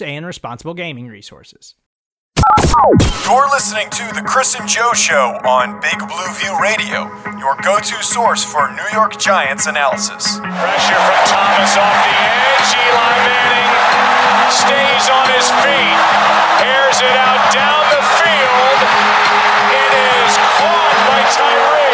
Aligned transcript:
and 0.00 0.26
responsible 0.26 0.74
gaming 0.74 1.08
resources. 1.08 1.74
You're 3.24 3.50
listening 3.50 3.90
to 3.90 4.04
The 4.14 4.22
Chris 4.24 4.54
and 4.54 4.68
Joe 4.68 4.92
Show 4.92 5.40
on 5.44 5.80
Big 5.80 5.98
Blue 5.98 6.30
View 6.40 6.54
Radio, 6.62 7.10
your 7.38 7.56
go 7.62 7.78
to 7.78 7.96
source 8.02 8.44
for 8.44 8.70
New 8.70 8.88
York 8.92 9.18
Giants 9.18 9.66
analysis. 9.66 10.38
Pressure 10.38 11.02
from 11.02 11.20
Thomas 11.26 11.76
off 11.76 11.98
the 12.06 12.14
edge. 12.14 12.70
Eli 12.78 13.12
Manning 13.26 14.52
stays 14.54 15.06
on 15.10 15.26
his 15.34 15.50
feet 15.60 16.38
airs 16.62 17.00
it 17.00 17.16
out 17.16 17.52
down 17.52 17.84
the 17.92 18.02
field. 18.18 18.78
It 19.70 19.92
is 19.92 20.32
caught 20.58 20.94
by 21.06 21.20
Tyree. 21.36 21.87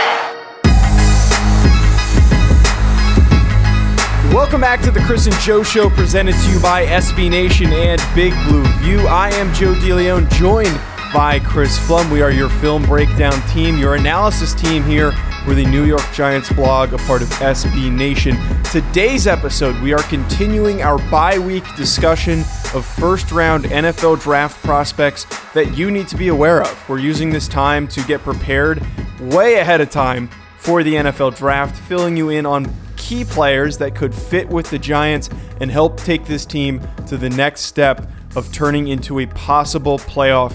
Welcome 4.34 4.62
back 4.62 4.80
to 4.82 4.90
the 4.90 4.98
Chris 4.98 5.26
and 5.26 5.36
Joe 5.36 5.62
Show, 5.62 5.88
presented 5.88 6.34
to 6.34 6.50
you 6.50 6.58
by 6.58 6.84
SB 6.86 7.30
Nation 7.30 7.72
and 7.72 8.02
Big 8.16 8.32
Blue 8.48 8.64
View. 8.78 9.06
I 9.06 9.30
am 9.30 9.54
Joe 9.54 9.74
DeLeon, 9.74 10.28
joined 10.32 10.76
by 11.14 11.38
Chris 11.38 11.78
Pflum. 11.78 12.10
We 12.10 12.20
are 12.20 12.32
your 12.32 12.48
film 12.48 12.82
breakdown 12.82 13.40
team, 13.50 13.78
your 13.78 13.94
analysis 13.94 14.52
team 14.52 14.82
here 14.82 15.12
for 15.44 15.54
the 15.54 15.64
New 15.64 15.84
York 15.84 16.02
Giants 16.12 16.52
blog, 16.52 16.92
a 16.92 16.98
part 16.98 17.22
of 17.22 17.28
SB 17.28 17.92
Nation. 17.92 18.36
Today's 18.72 19.28
episode, 19.28 19.80
we 19.80 19.92
are 19.92 20.02
continuing 20.02 20.82
our 20.82 20.98
bi 21.12 21.38
week 21.38 21.64
discussion 21.76 22.40
of 22.74 22.84
first 22.84 23.30
round 23.30 23.66
NFL 23.66 24.20
draft 24.20 24.60
prospects 24.64 25.26
that 25.52 25.78
you 25.78 25.92
need 25.92 26.08
to 26.08 26.16
be 26.16 26.26
aware 26.26 26.60
of. 26.60 26.88
We're 26.88 26.98
using 26.98 27.30
this 27.30 27.46
time 27.46 27.86
to 27.86 28.02
get 28.02 28.20
prepared 28.22 28.84
way 29.20 29.60
ahead 29.60 29.80
of 29.80 29.90
time 29.90 30.28
for 30.58 30.82
the 30.82 30.94
NFL 30.94 31.36
draft, 31.36 31.76
filling 31.76 32.16
you 32.16 32.30
in 32.30 32.46
on 32.46 32.64
key 33.04 33.22
players 33.22 33.76
that 33.76 33.94
could 33.94 34.14
fit 34.14 34.48
with 34.48 34.70
the 34.70 34.78
Giants 34.78 35.28
and 35.60 35.70
help 35.70 35.98
take 35.98 36.24
this 36.24 36.46
team 36.46 36.80
to 37.06 37.18
the 37.18 37.28
next 37.28 37.60
step 37.62 38.10
of 38.34 38.50
turning 38.50 38.88
into 38.88 39.20
a 39.20 39.26
possible 39.26 39.98
playoff 39.98 40.54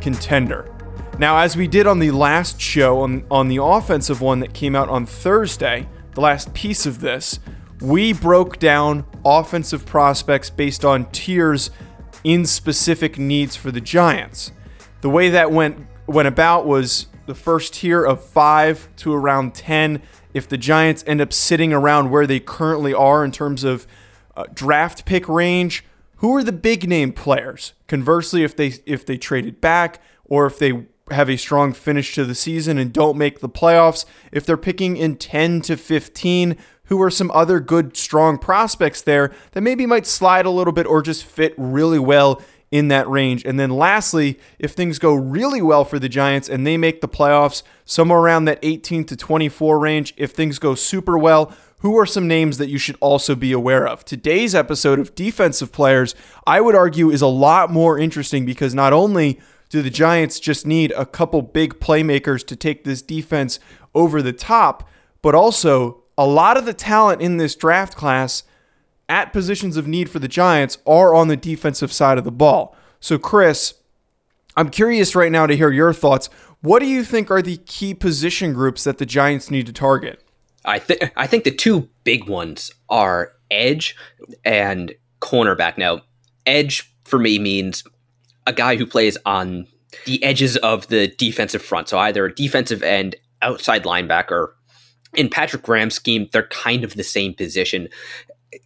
contender. 0.00 0.68
Now, 1.20 1.38
as 1.38 1.56
we 1.56 1.68
did 1.68 1.86
on 1.86 2.00
the 2.00 2.10
last 2.10 2.60
show, 2.60 3.02
on, 3.02 3.24
on 3.30 3.46
the 3.46 3.62
offensive 3.62 4.20
one 4.20 4.40
that 4.40 4.52
came 4.52 4.74
out 4.74 4.88
on 4.88 5.06
Thursday, 5.06 5.88
the 6.14 6.20
last 6.20 6.52
piece 6.54 6.86
of 6.86 7.00
this, 7.00 7.38
we 7.80 8.12
broke 8.12 8.58
down 8.58 9.06
offensive 9.24 9.86
prospects 9.86 10.50
based 10.50 10.84
on 10.84 11.08
tiers 11.12 11.70
in 12.24 12.44
specific 12.44 13.16
needs 13.16 13.54
for 13.54 13.70
the 13.70 13.80
Giants. 13.80 14.50
The 15.02 15.10
way 15.10 15.30
that 15.30 15.52
went 15.52 15.86
went 16.08 16.26
about 16.26 16.66
was 16.66 17.06
the 17.26 17.34
first 17.34 17.74
tier 17.74 18.04
of 18.04 18.24
5 18.24 18.88
to 18.96 19.14
around 19.14 19.54
10 19.54 20.02
if 20.34 20.48
the 20.48 20.58
Giants 20.58 21.02
end 21.06 21.20
up 21.20 21.32
sitting 21.32 21.72
around 21.72 22.10
where 22.10 22.26
they 22.26 22.40
currently 22.40 22.92
are 22.92 23.24
in 23.24 23.32
terms 23.32 23.64
of 23.64 23.86
uh, 24.36 24.44
draft 24.52 25.06
pick 25.06 25.28
range, 25.28 25.84
who 26.16 26.34
are 26.36 26.44
the 26.44 26.52
big 26.52 26.88
name 26.88 27.12
players? 27.12 27.72
Conversely, 27.88 28.42
if 28.42 28.54
they 28.56 28.74
if 28.84 29.06
they 29.06 29.16
traded 29.16 29.60
back 29.60 30.00
or 30.24 30.46
if 30.46 30.58
they 30.58 30.86
have 31.10 31.30
a 31.30 31.36
strong 31.36 31.72
finish 31.72 32.14
to 32.14 32.24
the 32.24 32.34
season 32.34 32.78
and 32.78 32.92
don't 32.92 33.16
make 33.16 33.40
the 33.40 33.48
playoffs, 33.48 34.04
if 34.32 34.44
they're 34.44 34.56
picking 34.56 34.96
in 34.96 35.16
10 35.16 35.60
to 35.62 35.76
15, 35.76 36.56
who 36.86 37.00
are 37.00 37.10
some 37.10 37.30
other 37.32 37.60
good, 37.60 37.96
strong 37.96 38.38
prospects 38.38 39.02
there 39.02 39.32
that 39.52 39.60
maybe 39.60 39.86
might 39.86 40.06
slide 40.06 40.46
a 40.46 40.50
little 40.50 40.72
bit 40.72 40.86
or 40.86 41.02
just 41.02 41.24
fit 41.24 41.54
really 41.56 41.98
well 41.98 42.42
in 42.76 42.88
that 42.88 43.08
range. 43.08 43.42
And 43.46 43.58
then 43.58 43.70
lastly, 43.70 44.38
if 44.58 44.72
things 44.72 44.98
go 44.98 45.14
really 45.14 45.62
well 45.62 45.82
for 45.82 45.98
the 45.98 46.10
Giants 46.10 46.46
and 46.46 46.66
they 46.66 46.76
make 46.76 47.00
the 47.00 47.08
playoffs 47.08 47.62
somewhere 47.86 48.18
around 48.18 48.44
that 48.44 48.58
18 48.62 49.04
to 49.06 49.16
24 49.16 49.78
range, 49.78 50.12
if 50.18 50.32
things 50.32 50.58
go 50.58 50.74
super 50.74 51.16
well, 51.16 51.52
who 51.80 51.98
are 51.98 52.04
some 52.04 52.28
names 52.28 52.58
that 52.58 52.68
you 52.68 52.76
should 52.76 52.96
also 53.00 53.34
be 53.34 53.52
aware 53.52 53.86
of? 53.86 54.04
Today's 54.04 54.54
episode 54.54 54.98
of 54.98 55.14
defensive 55.14 55.72
players, 55.72 56.14
I 56.46 56.60
would 56.60 56.74
argue, 56.74 57.10
is 57.10 57.22
a 57.22 57.26
lot 57.26 57.70
more 57.70 57.98
interesting 57.98 58.44
because 58.44 58.74
not 58.74 58.92
only 58.92 59.40
do 59.70 59.80
the 59.80 59.90
Giants 59.90 60.38
just 60.38 60.66
need 60.66 60.92
a 60.92 61.06
couple 61.06 61.40
big 61.40 61.80
playmakers 61.80 62.46
to 62.48 62.56
take 62.56 62.84
this 62.84 63.00
defense 63.00 63.58
over 63.94 64.20
the 64.20 64.34
top? 64.34 64.86
But 65.22 65.34
also, 65.34 66.02
a 66.18 66.26
lot 66.26 66.58
of 66.58 66.66
the 66.66 66.74
talent 66.74 67.22
in 67.22 67.38
this 67.38 67.56
draft 67.56 67.96
class 67.96 68.42
at 69.08 69.32
positions 69.32 69.76
of 69.76 69.86
need 69.86 70.10
for 70.10 70.18
the 70.18 70.28
Giants 70.28 70.78
are 70.86 71.14
on 71.14 71.28
the 71.28 71.36
defensive 71.36 71.92
side 71.92 72.18
of 72.18 72.24
the 72.24 72.32
ball. 72.32 72.76
So, 73.00 73.18
Chris, 73.18 73.74
I'm 74.56 74.70
curious 74.70 75.14
right 75.14 75.30
now 75.30 75.46
to 75.46 75.56
hear 75.56 75.70
your 75.70 75.92
thoughts. 75.92 76.28
What 76.60 76.80
do 76.80 76.86
you 76.86 77.04
think 77.04 77.30
are 77.30 77.42
the 77.42 77.58
key 77.58 77.94
position 77.94 78.52
groups 78.52 78.84
that 78.84 78.98
the 78.98 79.06
Giants 79.06 79.50
need 79.50 79.66
to 79.66 79.72
target? 79.72 80.22
I 80.64 80.78
think 80.80 81.12
I 81.16 81.26
think 81.26 81.44
the 81.44 81.54
two 81.54 81.88
big 82.02 82.28
ones 82.28 82.72
are 82.88 83.32
edge 83.50 83.94
and 84.44 84.92
cornerback. 85.20 85.78
Now, 85.78 86.00
edge 86.44 86.92
for 87.04 87.18
me 87.18 87.38
means 87.38 87.84
a 88.46 88.52
guy 88.52 88.76
who 88.76 88.86
plays 88.86 89.16
on 89.24 89.66
the 90.04 90.22
edges 90.24 90.56
of 90.58 90.88
the 90.88 91.08
defensive 91.08 91.62
front. 91.62 91.88
So 91.88 91.98
either 91.98 92.26
a 92.26 92.34
defensive 92.34 92.82
end, 92.82 93.16
outside 93.42 93.84
linebacker. 93.84 94.48
In 95.14 95.30
Patrick 95.30 95.62
Graham's 95.62 95.94
scheme, 95.94 96.28
they're 96.32 96.48
kind 96.48 96.84
of 96.84 96.94
the 96.94 97.04
same 97.04 97.32
position. 97.32 97.88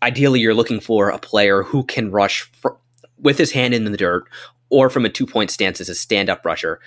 Ideally, 0.02 0.40
you're 0.40 0.54
looking 0.54 0.80
for 0.80 1.08
a 1.08 1.18
player 1.18 1.62
who 1.62 1.84
can 1.84 2.10
rush 2.10 2.42
fr- 2.52 2.70
with 3.18 3.38
his 3.38 3.52
hand 3.52 3.74
in 3.74 3.84
the 3.84 3.96
dirt 3.96 4.24
or 4.70 4.88
from 4.88 5.04
a 5.04 5.08
two 5.08 5.26
point 5.26 5.50
stance 5.50 5.80
as 5.80 5.88
a 5.88 5.94
stand 5.94 6.30
up 6.30 6.44
rusher. 6.44 6.80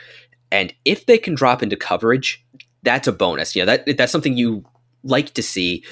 And 0.52 0.74
if 0.86 1.06
they 1.06 1.18
can 1.18 1.36
drop 1.36 1.64
into 1.64 1.76
coverage, 1.76 2.44
that's 2.84 3.08
a 3.08 3.12
bonus. 3.12 3.56
You 3.56 3.66
know, 3.66 3.78
that 3.78 3.98
that's 3.98 4.12
something 4.12 4.38
you 4.38 4.64
like 5.04 5.34
to 5.34 5.44
see 5.44 5.84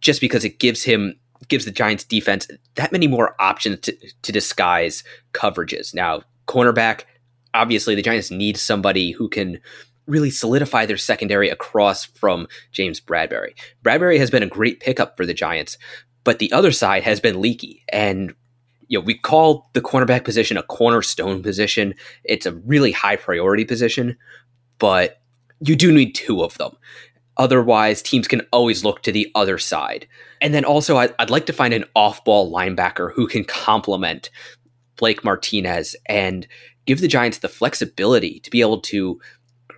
just 0.00 0.20
because 0.20 0.44
it 0.44 0.58
gives 0.58 0.82
him 0.82 1.14
gives 1.48 1.64
the 1.64 1.70
Giants 1.70 2.04
defense 2.04 2.46
that 2.76 2.92
many 2.92 3.06
more 3.06 3.34
options 3.40 3.80
to, 3.80 3.96
to 4.22 4.32
disguise 4.32 5.02
coverages. 5.32 5.94
Now, 5.94 6.22
cornerback, 6.46 7.02
obviously 7.54 7.94
the 7.94 8.02
Giants 8.02 8.30
need 8.30 8.56
somebody 8.56 9.10
who 9.10 9.28
can 9.28 9.58
really 10.06 10.30
solidify 10.30 10.86
their 10.86 10.96
secondary 10.96 11.48
across 11.48 12.04
from 12.04 12.46
James 12.72 13.00
Bradberry. 13.00 13.54
Bradberry 13.82 14.18
has 14.18 14.30
been 14.30 14.42
a 14.42 14.48
great 14.48 14.80
pickup 14.80 15.16
for 15.16 15.24
the 15.24 15.34
Giants, 15.34 15.78
but 16.24 16.38
the 16.38 16.52
other 16.52 16.72
side 16.72 17.02
has 17.02 17.20
been 17.20 17.40
leaky. 17.40 17.84
And 17.92 18.34
you 18.88 18.98
know, 18.98 19.04
we 19.04 19.14
call 19.14 19.70
the 19.72 19.80
cornerback 19.80 20.24
position 20.24 20.56
a 20.56 20.62
cornerstone 20.64 21.42
position. 21.42 21.94
It's 22.24 22.46
a 22.46 22.54
really 22.54 22.92
high 22.92 23.16
priority 23.16 23.64
position, 23.64 24.16
but 24.78 25.20
you 25.60 25.76
do 25.76 25.92
need 25.92 26.14
two 26.14 26.42
of 26.42 26.58
them. 26.58 26.76
Otherwise, 27.36 28.02
teams 28.02 28.28
can 28.28 28.42
always 28.52 28.84
look 28.84 29.02
to 29.02 29.12
the 29.12 29.30
other 29.34 29.58
side. 29.58 30.06
And 30.40 30.52
then 30.52 30.64
also, 30.64 30.96
I'd, 30.96 31.14
I'd 31.18 31.30
like 31.30 31.46
to 31.46 31.52
find 31.52 31.72
an 31.72 31.84
off 31.94 32.24
ball 32.24 32.52
linebacker 32.52 33.12
who 33.14 33.26
can 33.26 33.44
complement 33.44 34.30
Blake 34.96 35.24
Martinez 35.24 35.96
and 36.06 36.46
give 36.84 37.00
the 37.00 37.08
Giants 37.08 37.38
the 37.38 37.48
flexibility 37.48 38.40
to 38.40 38.50
be 38.50 38.60
able 38.60 38.80
to 38.80 39.20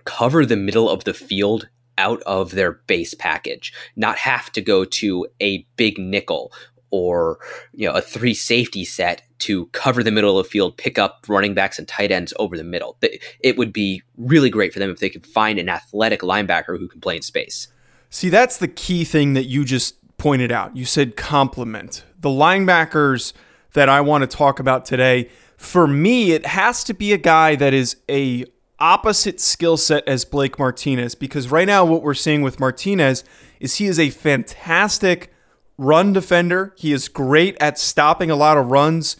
cover 0.05 0.45
the 0.45 0.57
middle 0.57 0.89
of 0.89 1.03
the 1.03 1.13
field 1.13 1.69
out 1.97 2.21
of 2.23 2.51
their 2.51 2.73
base 2.73 3.13
package, 3.13 3.73
not 3.95 4.17
have 4.17 4.51
to 4.53 4.61
go 4.61 4.85
to 4.85 5.27
a 5.41 5.65
big 5.75 5.97
nickel 5.97 6.51
or 6.89 7.39
you 7.73 7.87
know 7.87 7.95
a 7.95 8.01
three 8.01 8.35
safety 8.35 8.85
set 8.85 9.23
to 9.39 9.65
cover 9.67 10.03
the 10.03 10.11
middle 10.11 10.37
of 10.37 10.45
the 10.45 10.49
field, 10.49 10.77
pick 10.77 10.97
up 10.97 11.25
running 11.27 11.53
backs 11.53 11.77
and 11.77 11.87
tight 11.87 12.11
ends 12.11 12.33
over 12.37 12.55
the 12.55 12.63
middle. 12.63 12.97
It 13.39 13.57
would 13.57 13.73
be 13.73 14.03
really 14.15 14.49
great 14.49 14.71
for 14.71 14.79
them 14.79 14.89
if 14.89 14.99
they 14.99 15.09
could 15.09 15.25
find 15.25 15.59
an 15.59 15.69
athletic 15.69 16.21
linebacker 16.21 16.79
who 16.79 16.87
can 16.87 17.01
play 17.01 17.17
in 17.17 17.21
space. 17.23 17.67
See, 18.09 18.29
that's 18.29 18.57
the 18.57 18.67
key 18.67 19.03
thing 19.03 19.33
that 19.33 19.45
you 19.45 19.65
just 19.65 19.95
pointed 20.17 20.51
out. 20.51 20.77
You 20.77 20.85
said 20.85 21.17
complement. 21.17 22.05
The 22.19 22.29
linebackers 22.29 23.33
that 23.73 23.89
I 23.89 23.99
want 24.01 24.21
to 24.21 24.27
talk 24.27 24.59
about 24.59 24.85
today, 24.85 25.29
for 25.57 25.87
me, 25.87 26.31
it 26.31 26.45
has 26.45 26.83
to 26.85 26.93
be 26.93 27.11
a 27.11 27.17
guy 27.17 27.55
that 27.55 27.73
is 27.73 27.97
a 28.07 28.45
opposite 28.83 29.39
skill 29.39 29.77
set 29.77 30.05
as 30.05 30.25
Blake 30.25 30.59
Martinez 30.59 31.15
because 31.15 31.49
right 31.49 31.65
now 31.65 31.85
what 31.85 32.03
we're 32.03 32.13
seeing 32.13 32.41
with 32.41 32.59
Martinez 32.59 33.23
is 33.61 33.75
he 33.75 33.87
is 33.87 33.97
a 33.97 34.09
fantastic 34.09 35.33
run 35.77 36.11
defender. 36.11 36.73
He 36.77 36.91
is 36.91 37.07
great 37.07 37.55
at 37.61 37.79
stopping 37.79 38.29
a 38.29 38.35
lot 38.35 38.57
of 38.57 38.71
runs 38.71 39.15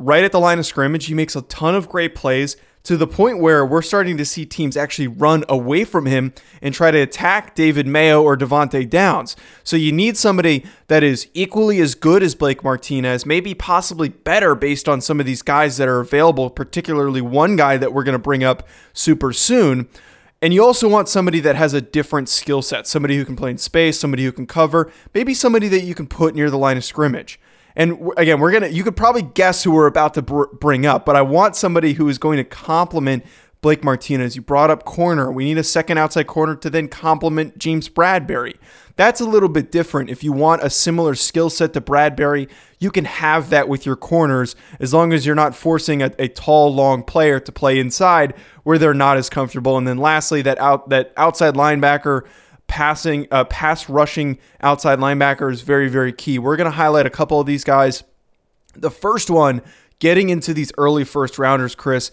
right 0.00 0.24
at 0.24 0.32
the 0.32 0.40
line 0.40 0.58
of 0.58 0.66
scrimmage. 0.66 1.06
He 1.06 1.14
makes 1.14 1.36
a 1.36 1.42
ton 1.42 1.76
of 1.76 1.88
great 1.88 2.16
plays 2.16 2.56
to 2.82 2.96
the 2.96 3.06
point 3.06 3.38
where 3.38 3.64
we're 3.64 3.82
starting 3.82 4.16
to 4.16 4.24
see 4.24 4.46
teams 4.46 4.76
actually 4.76 5.08
run 5.08 5.44
away 5.48 5.84
from 5.84 6.06
him 6.06 6.32
and 6.62 6.74
try 6.74 6.90
to 6.90 6.98
attack 6.98 7.54
David 7.54 7.86
Mayo 7.86 8.22
or 8.22 8.36
Devante 8.36 8.88
Downs. 8.88 9.36
So 9.62 9.76
you 9.76 9.92
need 9.92 10.16
somebody 10.16 10.64
that 10.88 11.02
is 11.02 11.28
equally 11.34 11.80
as 11.80 11.94
good 11.94 12.22
as 12.22 12.34
Blake 12.34 12.64
Martinez, 12.64 13.26
maybe 13.26 13.54
possibly 13.54 14.08
better 14.08 14.54
based 14.54 14.88
on 14.88 15.00
some 15.00 15.20
of 15.20 15.26
these 15.26 15.42
guys 15.42 15.76
that 15.76 15.88
are 15.88 16.00
available, 16.00 16.48
particularly 16.48 17.20
one 17.20 17.56
guy 17.56 17.76
that 17.76 17.92
we're 17.92 18.04
going 18.04 18.14
to 18.14 18.18
bring 18.18 18.42
up 18.42 18.66
super 18.92 19.32
soon. 19.32 19.88
And 20.42 20.54
you 20.54 20.64
also 20.64 20.88
want 20.88 21.08
somebody 21.08 21.40
that 21.40 21.56
has 21.56 21.74
a 21.74 21.82
different 21.82 22.30
skill 22.30 22.62
set, 22.62 22.86
somebody 22.86 23.18
who 23.18 23.26
can 23.26 23.36
play 23.36 23.50
in 23.50 23.58
space, 23.58 24.00
somebody 24.00 24.24
who 24.24 24.32
can 24.32 24.46
cover, 24.46 24.90
maybe 25.12 25.34
somebody 25.34 25.68
that 25.68 25.82
you 25.82 25.94
can 25.94 26.06
put 26.06 26.34
near 26.34 26.48
the 26.48 26.56
line 26.56 26.78
of 26.78 26.84
scrimmage. 26.84 27.38
And 27.76 28.10
again, 28.16 28.40
we're 28.40 28.52
gonna. 28.52 28.68
You 28.68 28.82
could 28.82 28.96
probably 28.96 29.22
guess 29.22 29.64
who 29.64 29.72
we're 29.72 29.86
about 29.86 30.14
to 30.14 30.22
br- 30.22 30.44
bring 30.58 30.86
up, 30.86 31.04
but 31.04 31.16
I 31.16 31.22
want 31.22 31.56
somebody 31.56 31.94
who 31.94 32.08
is 32.08 32.18
going 32.18 32.36
to 32.38 32.44
complement 32.44 33.24
Blake 33.60 33.84
Martinez. 33.84 34.36
You 34.36 34.42
brought 34.42 34.70
up 34.70 34.84
corner. 34.84 35.30
We 35.30 35.44
need 35.44 35.58
a 35.58 35.64
second 35.64 35.98
outside 35.98 36.26
corner 36.26 36.56
to 36.56 36.70
then 36.70 36.88
complement 36.88 37.58
James 37.58 37.88
Bradberry. 37.88 38.56
That's 38.96 39.20
a 39.20 39.24
little 39.24 39.48
bit 39.48 39.70
different. 39.70 40.10
If 40.10 40.24
you 40.24 40.32
want 40.32 40.62
a 40.62 40.70
similar 40.70 41.14
skill 41.14 41.48
set 41.50 41.72
to 41.74 41.80
Bradberry, 41.80 42.50
you 42.78 42.90
can 42.90 43.04
have 43.04 43.50
that 43.50 43.68
with 43.68 43.86
your 43.86 43.96
corners 43.96 44.56
as 44.78 44.92
long 44.92 45.12
as 45.12 45.24
you're 45.24 45.34
not 45.34 45.54
forcing 45.54 46.02
a, 46.02 46.10
a, 46.18 46.28
tall, 46.28 46.74
long 46.74 47.02
player 47.02 47.40
to 47.40 47.52
play 47.52 47.78
inside 47.78 48.34
where 48.62 48.78
they're 48.78 48.94
not 48.94 49.16
as 49.16 49.30
comfortable. 49.30 49.78
And 49.78 49.86
then 49.86 49.98
lastly, 49.98 50.42
that 50.42 50.58
out 50.58 50.90
that 50.90 51.12
outside 51.16 51.54
linebacker 51.54 52.26
passing, 52.70 53.26
uh, 53.32 53.42
pass 53.44 53.88
rushing 53.88 54.38
outside 54.60 55.00
linebacker 55.00 55.52
is 55.52 55.62
very, 55.62 55.88
very 55.88 56.12
key. 56.12 56.38
We're 56.38 56.56
going 56.56 56.70
to 56.70 56.76
highlight 56.76 57.04
a 57.04 57.10
couple 57.10 57.40
of 57.40 57.46
these 57.46 57.64
guys. 57.64 58.04
The 58.74 58.92
first 58.92 59.28
one, 59.28 59.60
getting 59.98 60.30
into 60.30 60.54
these 60.54 60.70
early 60.78 61.02
first 61.02 61.36
rounders, 61.36 61.74
Chris, 61.74 62.12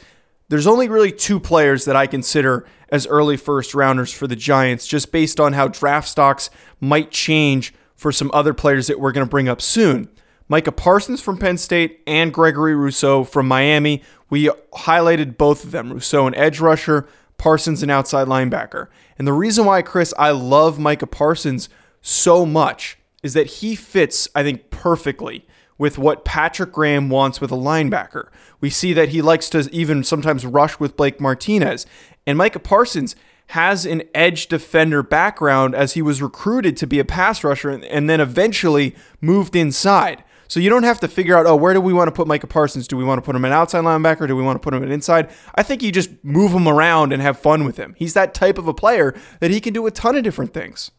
there's 0.49 0.65
only 0.65 0.89
really 0.89 1.11
two 1.11 1.39
players 1.39 1.85
that 1.85 1.95
I 1.95 2.07
consider 2.07 2.65
as 2.89 3.05
early 3.05 3.37
first 3.37 3.75
rounders 3.75 4.11
for 4.11 4.25
the 4.25 4.35
Giants, 4.35 4.87
just 4.87 5.11
based 5.11 5.39
on 5.39 5.53
how 5.53 5.67
draft 5.67 6.07
stocks 6.07 6.49
might 6.81 7.11
change 7.11 7.71
for 7.95 8.11
some 8.11 8.31
other 8.33 8.55
players 8.55 8.87
that 8.87 8.99
we're 8.99 9.11
going 9.11 9.25
to 9.25 9.29
bring 9.29 9.47
up 9.47 9.61
soon. 9.61 10.09
Micah 10.49 10.71
Parsons 10.71 11.21
from 11.21 11.37
Penn 11.37 11.57
State 11.57 12.01
and 12.07 12.33
Gregory 12.33 12.75
Rousseau 12.75 13.23
from 13.23 13.47
Miami. 13.47 14.01
We 14.31 14.49
highlighted 14.73 15.37
both 15.37 15.63
of 15.63 15.71
them. 15.71 15.93
Rousseau, 15.93 16.25
an 16.25 16.33
edge 16.33 16.59
rusher, 16.59 17.07
Parsons, 17.37 17.83
an 17.83 17.89
outside 17.89 18.27
linebacker. 18.27 18.87
And 19.17 19.27
the 19.27 19.33
reason 19.33 19.65
why, 19.65 19.81
Chris, 19.81 20.13
I 20.17 20.31
love 20.31 20.79
Micah 20.79 21.07
Parsons 21.07 21.69
so 22.01 22.45
much 22.45 22.97
is 23.23 23.33
that 23.33 23.47
he 23.47 23.75
fits, 23.75 24.27
I 24.35 24.43
think, 24.43 24.69
perfectly 24.69 25.45
with 25.77 25.97
what 25.97 26.25
Patrick 26.25 26.71
Graham 26.71 27.09
wants 27.09 27.39
with 27.39 27.51
a 27.51 27.55
linebacker. 27.55 28.29
We 28.59 28.69
see 28.69 28.93
that 28.93 29.09
he 29.09 29.21
likes 29.21 29.49
to 29.49 29.69
even 29.71 30.03
sometimes 30.03 30.45
rush 30.45 30.79
with 30.79 30.97
Blake 30.97 31.21
Martinez. 31.21 31.85
And 32.25 32.37
Micah 32.37 32.59
Parsons 32.59 33.15
has 33.51 33.85
an 33.85 34.03
edge 34.13 34.47
defender 34.47 35.01
background 35.03 35.75
as 35.75 35.93
he 35.93 36.01
was 36.01 36.21
recruited 36.21 36.75
to 36.77 36.87
be 36.87 36.99
a 36.99 37.05
pass 37.05 37.43
rusher 37.43 37.69
and 37.69 38.09
then 38.09 38.19
eventually 38.19 38.95
moved 39.21 39.55
inside. 39.55 40.23
So 40.47 40.59
you 40.59 40.69
don't 40.69 40.83
have 40.83 40.99
to 41.01 41.07
figure 41.07 41.37
out, 41.37 41.45
oh, 41.45 41.55
where 41.55 41.73
do 41.73 41.81
we 41.81 41.93
want 41.93 42.07
to 42.07 42.11
put 42.11 42.27
Micah 42.27 42.47
Parsons? 42.47 42.87
Do 42.87 42.97
we 42.97 43.03
want 43.03 43.19
to 43.19 43.21
put 43.21 43.35
him 43.35 43.45
an 43.45 43.51
outside 43.51 43.83
linebacker? 43.83 44.27
Do 44.27 44.35
we 44.35 44.43
want 44.43 44.55
to 44.55 44.63
put 44.63 44.73
him 44.73 44.83
an 44.83 44.91
inside? 44.91 45.29
I 45.55 45.63
think 45.63 45.81
you 45.81 45.91
just 45.91 46.09
move 46.23 46.51
him 46.51 46.67
around 46.67 47.13
and 47.13 47.21
have 47.21 47.39
fun 47.39 47.65
with 47.65 47.77
him. 47.77 47.95
He's 47.97 48.13
that 48.13 48.33
type 48.33 48.57
of 48.57 48.67
a 48.67 48.73
player 48.73 49.13
that 49.39 49.51
he 49.51 49.59
can 49.59 49.73
do 49.73 49.85
a 49.85 49.91
ton 49.91 50.15
of 50.15 50.23
different 50.23 50.53
things. 50.53 50.91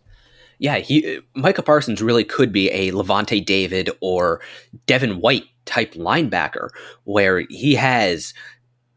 Yeah, 0.59 0.79
he 0.79 1.21
Micah 1.37 1.63
Parsons 1.63 2.03
really 2.03 2.25
could 2.25 2.53
be 2.53 2.69
a 2.71 2.91
Lavonte 2.91 3.45
David 3.45 3.91
or 4.01 4.41
Devin 4.87 5.21
White 5.21 5.45
type 5.67 5.95
linebacker 5.95 6.71
where 7.05 7.45
he 7.49 7.77
has 7.77 8.35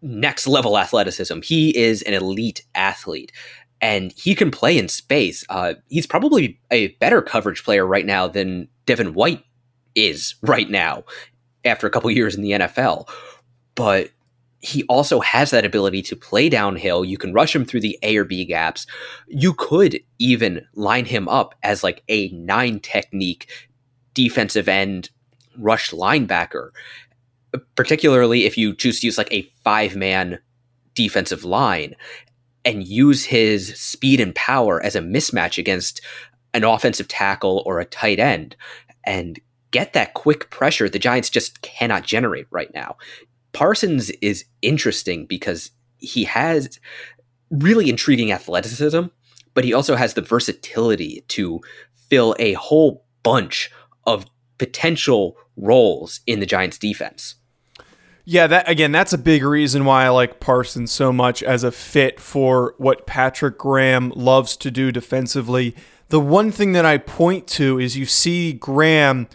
next 0.02 0.48
level 0.48 0.78
athleticism. 0.78 1.42
He 1.44 1.78
is 1.78 2.02
an 2.02 2.16
elite 2.16 2.66
athlete 2.74 3.32
and 3.80 4.12
he 4.14 4.34
can 4.34 4.50
play 4.50 4.78
in 4.78 4.88
space. 4.88 5.44
Uh, 5.50 5.76
he's 5.90 6.08
probably 6.08 6.60
a 6.72 6.90
better 6.96 7.22
coverage 7.22 7.64
player 7.64 7.86
right 7.86 8.06
now 8.06 8.28
than 8.28 8.68
Devin 8.86 9.14
White 9.14 9.44
is 9.96 10.36
right 10.42 10.70
now 10.70 11.04
after 11.66 11.88
a 11.88 11.90
couple 11.90 12.10
years 12.12 12.36
in 12.36 12.42
the 12.42 12.52
NFL. 12.52 13.10
But 13.76 14.12
he 14.62 14.84
also 14.84 15.20
has 15.22 15.52
that 15.52 15.66
ability 15.66 16.04
to 16.04 16.16
play 16.16 16.48
downhill. 16.48 17.04
You 17.04 17.18
can 17.18 17.34
rush 17.34 17.56
him 17.56 17.66
through 17.66 17.82
the 17.82 17.98
A 18.04 18.18
or 18.18 18.24
B 18.24 18.46
gaps. 18.46 18.86
You 19.28 19.54
could 19.54 20.00
even 20.20 20.66
line 20.76 21.06
him 21.06 21.28
up 21.28 21.56
as 21.64 21.84
like 21.84 22.04
a 22.10 22.30
nine 22.30 22.80
technique 22.80 23.50
defensive 24.14 24.68
end 24.68 25.10
rush 25.58 25.92
linebacker, 25.92 26.70
particularly 27.76 28.46
if 28.46 28.58
you 28.58 28.76
choose 28.76 29.00
to 29.00 29.08
use 29.08 29.18
like 29.18 29.34
a 29.34 29.50
five 29.64 29.96
man 29.96 30.40
defensive 30.94 31.44
line 31.44 31.96
and 32.64 32.86
use 32.86 33.26
his 33.26 33.80
speed 33.80 34.20
and 34.20 34.36
power 34.36 34.82
as 34.84 34.96
a 34.96 35.02
mismatch 35.02 35.58
against 35.58 36.02
an 36.54 36.64
offensive 36.64 37.08
tackle 37.08 37.64
or 37.66 37.80
a 37.80 37.86
tight 37.86 38.20
end 38.20 38.56
and 39.06 39.40
get 39.72 39.94
that 39.94 40.14
quick 40.14 40.50
pressure 40.50 40.90
the 40.90 41.00
Giants 41.00 41.30
just 41.30 41.62
cannot 41.62 42.04
generate 42.04 42.48
right 42.52 42.74
now. 42.74 42.98
Parsons 43.54 44.10
is 44.22 44.46
interesting 44.62 45.26
because 45.26 45.72
he 45.98 46.26
has 46.26 46.80
really 47.50 47.90
intriguing 47.90 48.32
athleticism, 48.32 49.04
but 49.54 49.64
he 49.64 49.74
also 49.74 49.96
has 49.96 50.14
the 50.14 50.22
versatility 50.22 51.24
to 51.30 51.60
fill 52.10 52.36
a 52.40 52.54
whole 52.54 53.06
bunch 53.24 53.72
of 54.06 54.26
potential 54.58 55.38
roles 55.58 56.22
in 56.26 56.40
the 56.40 56.46
Giants 56.46 56.78
defense. 56.78 57.36
Yeah, 58.24 58.48
that 58.48 58.70
again, 58.70 58.92
that's 58.92 59.14
a 59.14 59.18
big 59.18 59.44
reason 59.44 59.84
why 59.84 60.06
I 60.06 60.10
like 60.10 60.40
Parsons 60.40 60.92
so 60.92 61.12
much 61.12 61.42
as 61.42 61.64
a 61.64 61.72
fit 61.72 62.20
for 62.20 62.76
what 62.78 63.08
Patrick 63.08 63.58
Graham 63.58 64.12
loves 64.16 64.56
to 64.58 64.70
do 64.70 64.92
defensively. 64.92 65.76
The 66.10 66.20
one 66.20 66.52
thing 66.52 66.74
that 66.74 66.86
I 66.86 66.98
point 66.98 67.48
to 67.50 67.80
is 67.80 67.98
you 67.98 68.06
see 68.06 68.54
Graham 68.54 69.28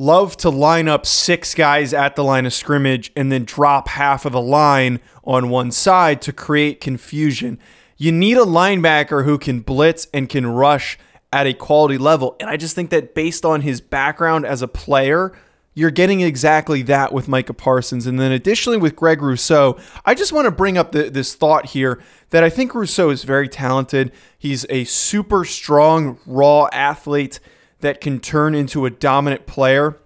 love 0.00 0.34
to 0.34 0.48
line 0.48 0.88
up 0.88 1.04
six 1.04 1.54
guys 1.54 1.92
at 1.92 2.16
the 2.16 2.24
line 2.24 2.46
of 2.46 2.54
scrimmage 2.54 3.12
and 3.14 3.30
then 3.30 3.44
drop 3.44 3.86
half 3.86 4.24
of 4.24 4.32
the 4.32 4.40
line 4.40 4.98
on 5.24 5.50
one 5.50 5.70
side 5.70 6.22
to 6.22 6.32
create 6.32 6.80
confusion. 6.80 7.58
You 7.98 8.10
need 8.10 8.38
a 8.38 8.46
linebacker 8.46 9.26
who 9.26 9.36
can 9.36 9.60
blitz 9.60 10.06
and 10.14 10.26
can 10.26 10.46
rush 10.46 10.98
at 11.30 11.46
a 11.46 11.52
quality 11.52 11.98
level. 11.98 12.34
And 12.40 12.48
I 12.48 12.56
just 12.56 12.74
think 12.74 12.88
that 12.88 13.14
based 13.14 13.44
on 13.44 13.60
his 13.60 13.82
background 13.82 14.46
as 14.46 14.62
a 14.62 14.68
player, 14.68 15.36
you're 15.74 15.90
getting 15.90 16.22
exactly 16.22 16.80
that 16.84 17.12
with 17.12 17.28
Micah 17.28 17.52
Parsons. 17.52 18.06
And 18.06 18.18
then 18.18 18.32
additionally 18.32 18.78
with 18.78 18.96
Greg 18.96 19.20
Rousseau, 19.20 19.78
I 20.06 20.14
just 20.14 20.32
want 20.32 20.46
to 20.46 20.50
bring 20.50 20.78
up 20.78 20.92
the, 20.92 21.10
this 21.10 21.34
thought 21.34 21.66
here 21.66 22.00
that 22.30 22.42
I 22.42 22.48
think 22.48 22.74
Rousseau 22.74 23.10
is 23.10 23.24
very 23.24 23.50
talented. 23.50 24.12
He's 24.38 24.64
a 24.70 24.84
super 24.84 25.44
strong, 25.44 26.18
raw 26.24 26.68
athlete 26.72 27.38
that 27.80 28.00
can 28.00 28.20
turn 28.20 28.54
into 28.54 28.86
a 28.86 28.90
dominant 28.90 29.46
player. 29.46 29.98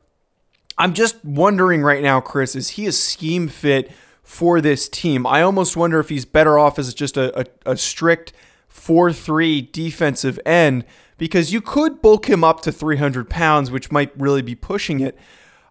I'm 0.76 0.94
just 0.94 1.24
wondering 1.24 1.82
right 1.82 2.02
now, 2.02 2.20
Chris, 2.20 2.56
is 2.56 2.70
he 2.70 2.86
a 2.86 2.92
scheme 2.92 3.48
fit 3.48 3.92
for 4.22 4.60
this 4.60 4.88
team? 4.88 5.26
I 5.26 5.42
almost 5.42 5.76
wonder 5.76 6.00
if 6.00 6.08
he's 6.08 6.24
better 6.24 6.58
off 6.58 6.78
as 6.78 6.92
just 6.94 7.16
a, 7.16 7.40
a, 7.40 7.72
a 7.72 7.76
strict 7.76 8.32
4 8.68 9.12
3 9.12 9.62
defensive 9.72 10.38
end 10.44 10.84
because 11.16 11.52
you 11.52 11.60
could 11.60 12.02
bulk 12.02 12.28
him 12.28 12.42
up 12.42 12.60
to 12.62 12.72
300 12.72 13.30
pounds, 13.30 13.70
which 13.70 13.92
might 13.92 14.12
really 14.18 14.42
be 14.42 14.54
pushing 14.54 15.00
it. 15.00 15.16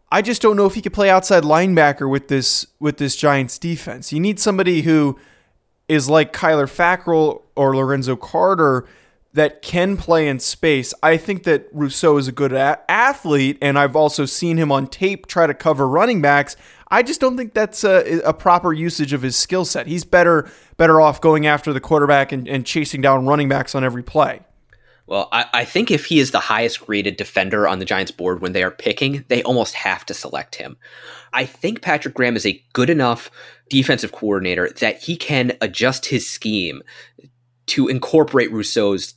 I 0.10 0.22
just 0.22 0.42
don't 0.42 0.56
know 0.56 0.66
if 0.66 0.76
he 0.76 0.82
could 0.82 0.94
play 0.94 1.10
outside 1.10 1.44
linebacker 1.44 2.10
with 2.10 2.28
this 2.28 2.68
with 2.80 2.98
this 2.98 3.16
Giants 3.16 3.58
defense. 3.58 4.14
You 4.14 4.20
need 4.20 4.40
somebody 4.40 4.84
who 4.84 5.20
is 5.88 6.08
like 6.08 6.32
Kyler 6.32 6.68
Fackrell 6.68 7.42
or 7.56 7.76
Lorenzo 7.76 8.16
Carter 8.16 8.86
that 9.34 9.62
can 9.62 9.98
play 9.98 10.28
in 10.28 10.40
space. 10.40 10.94
I 11.02 11.18
think 11.18 11.44
that 11.44 11.68
Rousseau 11.72 12.18
is 12.18 12.28
a 12.28 12.32
good 12.32 12.54
a- 12.54 12.80
athlete, 12.90 13.58
and 13.62 13.78
I've 13.78 13.96
also 13.96 14.26
seen 14.26 14.58
him 14.58 14.72
on 14.72 14.88
tape 14.88 15.26
try 15.26 15.48
to 15.48 15.54
cover 15.54 15.88
running 15.88 16.22
backs. 16.22 16.56
I 16.90 17.02
just 17.02 17.20
don't 17.20 17.36
think 17.36 17.54
that's 17.54 17.84
a, 17.84 18.20
a 18.20 18.34
proper 18.34 18.72
usage 18.72 19.14
of 19.14 19.24
his 19.24 19.36
skill 19.36 19.66
set. 19.66 19.88
He's 19.88 20.04
better 20.04 20.50
better 20.78 21.02
off 21.02 21.20
going 21.22 21.48
after 21.48 21.74
the 21.74 21.80
quarterback 21.80 22.32
and, 22.32 22.48
and 22.48 22.66
chasing 22.66 23.02
down 23.02 23.26
running 23.26 23.50
backs 23.50 23.74
on 23.74 23.84
every 23.84 24.04
play. 24.04 24.42
Well, 25.06 25.28
I, 25.32 25.46
I, 25.54 25.66
think 25.66 25.92
if 25.92 26.06
he 26.06 26.20
is 26.20 26.32
the 26.32 26.40
highest 26.40 26.88
rated 26.88 27.18
defender 27.18 27.68
on 27.68 27.80
the 27.80 27.86
Giants 27.86 28.12
board 28.12 28.42
when 28.42 28.54
they 28.54 28.64
are 28.64 28.72
picking, 28.72 29.26
they 29.28 29.44
almost 29.44 29.74
have 29.74 30.06
to 30.06 30.14
select 30.14 30.56
him. 30.56 30.78
I 31.34 31.46
think 31.46 31.82
Patrick 31.82 32.14
Graham 32.14 32.38
is 32.38 32.46
a 32.46 32.64
good 32.72 32.90
enough 32.90 33.30
defensive 33.70 34.14
coordinator 34.14 34.70
that 34.80 35.04
he 35.04 35.18
can 35.18 35.58
adjust 35.60 36.06
his 36.06 36.30
scheme 36.30 36.84
to 37.66 37.90
incorporate 37.90 38.52
Rousseau's 38.52 39.16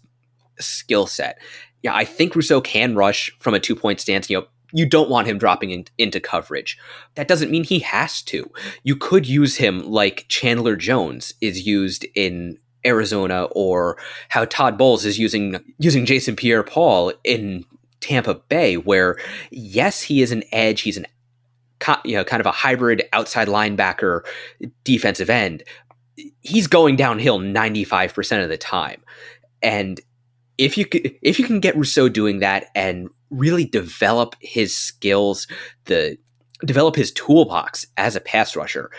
skill 0.60 1.06
set. 1.06 1.38
yeah, 1.82 1.94
I 1.94 2.04
think 2.04 2.34
Rousseau 2.34 2.60
can 2.60 2.94
rush 2.94 3.30
from 3.38 3.54
a 3.54 3.60
two 3.60 3.76
point 3.76 4.00
stance. 4.00 4.28
You 4.28 4.40
know, 4.40 4.46
you 4.72 4.86
don't 4.86 5.10
want 5.10 5.26
him 5.26 5.38
dropping 5.38 5.70
in, 5.70 5.84
into 5.98 6.20
coverage. 6.20 6.78
That 7.14 7.28
doesn't 7.28 7.50
mean 7.50 7.64
he 7.64 7.80
has 7.80 8.22
to. 8.22 8.50
You 8.82 8.96
could 8.96 9.26
use 9.26 9.56
him 9.56 9.80
like 9.80 10.26
Chandler 10.28 10.76
Jones 10.76 11.34
is 11.40 11.66
used 11.66 12.06
in 12.14 12.58
Arizona, 12.84 13.44
or 13.52 13.98
how 14.28 14.44
Todd 14.44 14.78
Bowles 14.78 15.04
is 15.04 15.18
using 15.18 15.58
using 15.78 16.06
Jason 16.06 16.36
Pierre-Paul 16.36 17.12
in 17.24 17.64
Tampa 18.00 18.34
Bay, 18.34 18.76
where 18.76 19.16
yes, 19.50 20.02
he 20.02 20.22
is 20.22 20.30
an 20.30 20.44
edge. 20.52 20.82
He's 20.82 20.96
an 20.96 21.06
you 22.04 22.16
know 22.16 22.24
kind 22.24 22.40
of 22.40 22.46
a 22.46 22.52
hybrid 22.52 23.02
outside 23.12 23.48
linebacker 23.48 24.22
defensive 24.84 25.30
end. 25.30 25.62
He's 26.40 26.66
going 26.66 26.96
downhill 26.96 27.38
95% 27.38 28.42
of 28.42 28.48
the 28.48 28.56
time. 28.56 29.02
And 29.62 30.00
if 30.58 30.78
you 30.78 30.86
could, 30.86 31.14
if 31.22 31.38
you 31.38 31.44
can 31.44 31.60
get 31.60 31.76
Rousseau 31.76 32.08
doing 32.08 32.40
that 32.40 32.70
and 32.74 33.08
really 33.30 33.64
develop 33.64 34.34
his 34.40 34.76
skills, 34.76 35.46
the 35.84 36.16
develop 36.64 36.96
his 36.96 37.12
toolbox 37.12 37.86
as 37.96 38.16
a 38.16 38.20
pass 38.20 38.56
rusher, 38.56 38.90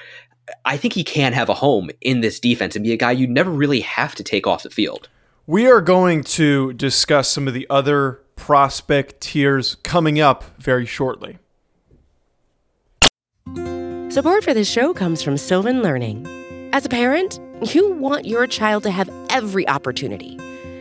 I 0.65 0.77
think 0.77 0.93
he 0.93 1.03
can 1.03 1.33
have 1.33 1.49
a 1.49 1.55
home 1.55 1.89
in 2.01 2.21
this 2.21 2.39
defense 2.39 2.75
and 2.75 2.83
be 2.83 2.93
a 2.93 2.97
guy 2.97 3.11
you 3.11 3.27
never 3.27 3.51
really 3.51 3.81
have 3.81 4.15
to 4.15 4.23
take 4.23 4.47
off 4.47 4.63
the 4.63 4.69
field. 4.69 5.09
We 5.45 5.67
are 5.67 5.81
going 5.81 6.23
to 6.23 6.73
discuss 6.73 7.29
some 7.29 7.47
of 7.47 7.53
the 7.53 7.65
other 7.69 8.21
prospect 8.35 9.21
tiers 9.21 9.75
coming 9.83 10.19
up 10.19 10.43
very 10.59 10.85
shortly. 10.85 11.39
Support 14.09 14.43
for 14.43 14.53
this 14.53 14.69
show 14.69 14.93
comes 14.93 15.21
from 15.21 15.37
Sylvan 15.37 15.81
Learning. 15.81 16.25
As 16.73 16.85
a 16.85 16.89
parent, 16.89 17.39
you 17.73 17.93
want 17.93 18.25
your 18.25 18.45
child 18.47 18.83
to 18.83 18.91
have 18.91 19.09
every 19.29 19.67
opportunity, 19.67 20.37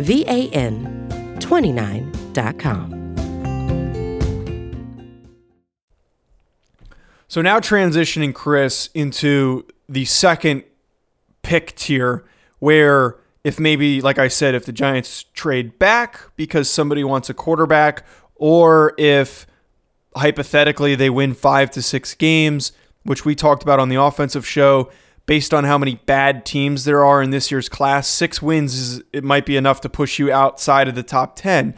V 0.00 0.24
A 0.26 0.48
N 0.50 1.36
29.com. 1.40 3.00
So 7.28 7.42
now 7.42 7.60
transitioning 7.60 8.34
Chris 8.34 8.88
into 8.94 9.66
the 9.88 10.04
second 10.04 10.64
pick 11.42 11.74
tier 11.76 12.24
where 12.58 13.16
if 13.44 13.60
maybe 13.60 14.00
like 14.00 14.18
I 14.18 14.28
said 14.28 14.54
if 14.54 14.64
the 14.64 14.72
Giants 14.72 15.24
trade 15.34 15.78
back 15.78 16.20
because 16.36 16.68
somebody 16.68 17.04
wants 17.04 17.30
a 17.30 17.34
quarterback 17.34 18.04
or 18.36 18.94
if 18.98 19.46
hypothetically 20.16 20.94
they 20.94 21.08
win 21.08 21.34
5 21.34 21.70
to 21.72 21.82
6 21.82 22.14
games 22.14 22.72
which 23.04 23.24
we 23.24 23.34
talked 23.34 23.62
about 23.62 23.78
on 23.78 23.88
the 23.88 23.96
offensive 23.96 24.46
show 24.46 24.90
based 25.30 25.54
on 25.54 25.62
how 25.62 25.78
many 25.78 25.94
bad 26.06 26.44
teams 26.44 26.82
there 26.82 27.04
are 27.04 27.22
in 27.22 27.30
this 27.30 27.52
year's 27.52 27.68
class 27.68 28.08
6 28.08 28.42
wins 28.42 28.74
is 28.74 29.02
it 29.12 29.22
might 29.22 29.46
be 29.46 29.56
enough 29.56 29.80
to 29.80 29.88
push 29.88 30.18
you 30.18 30.32
outside 30.32 30.88
of 30.88 30.96
the 30.96 31.04
top 31.04 31.36
10 31.36 31.72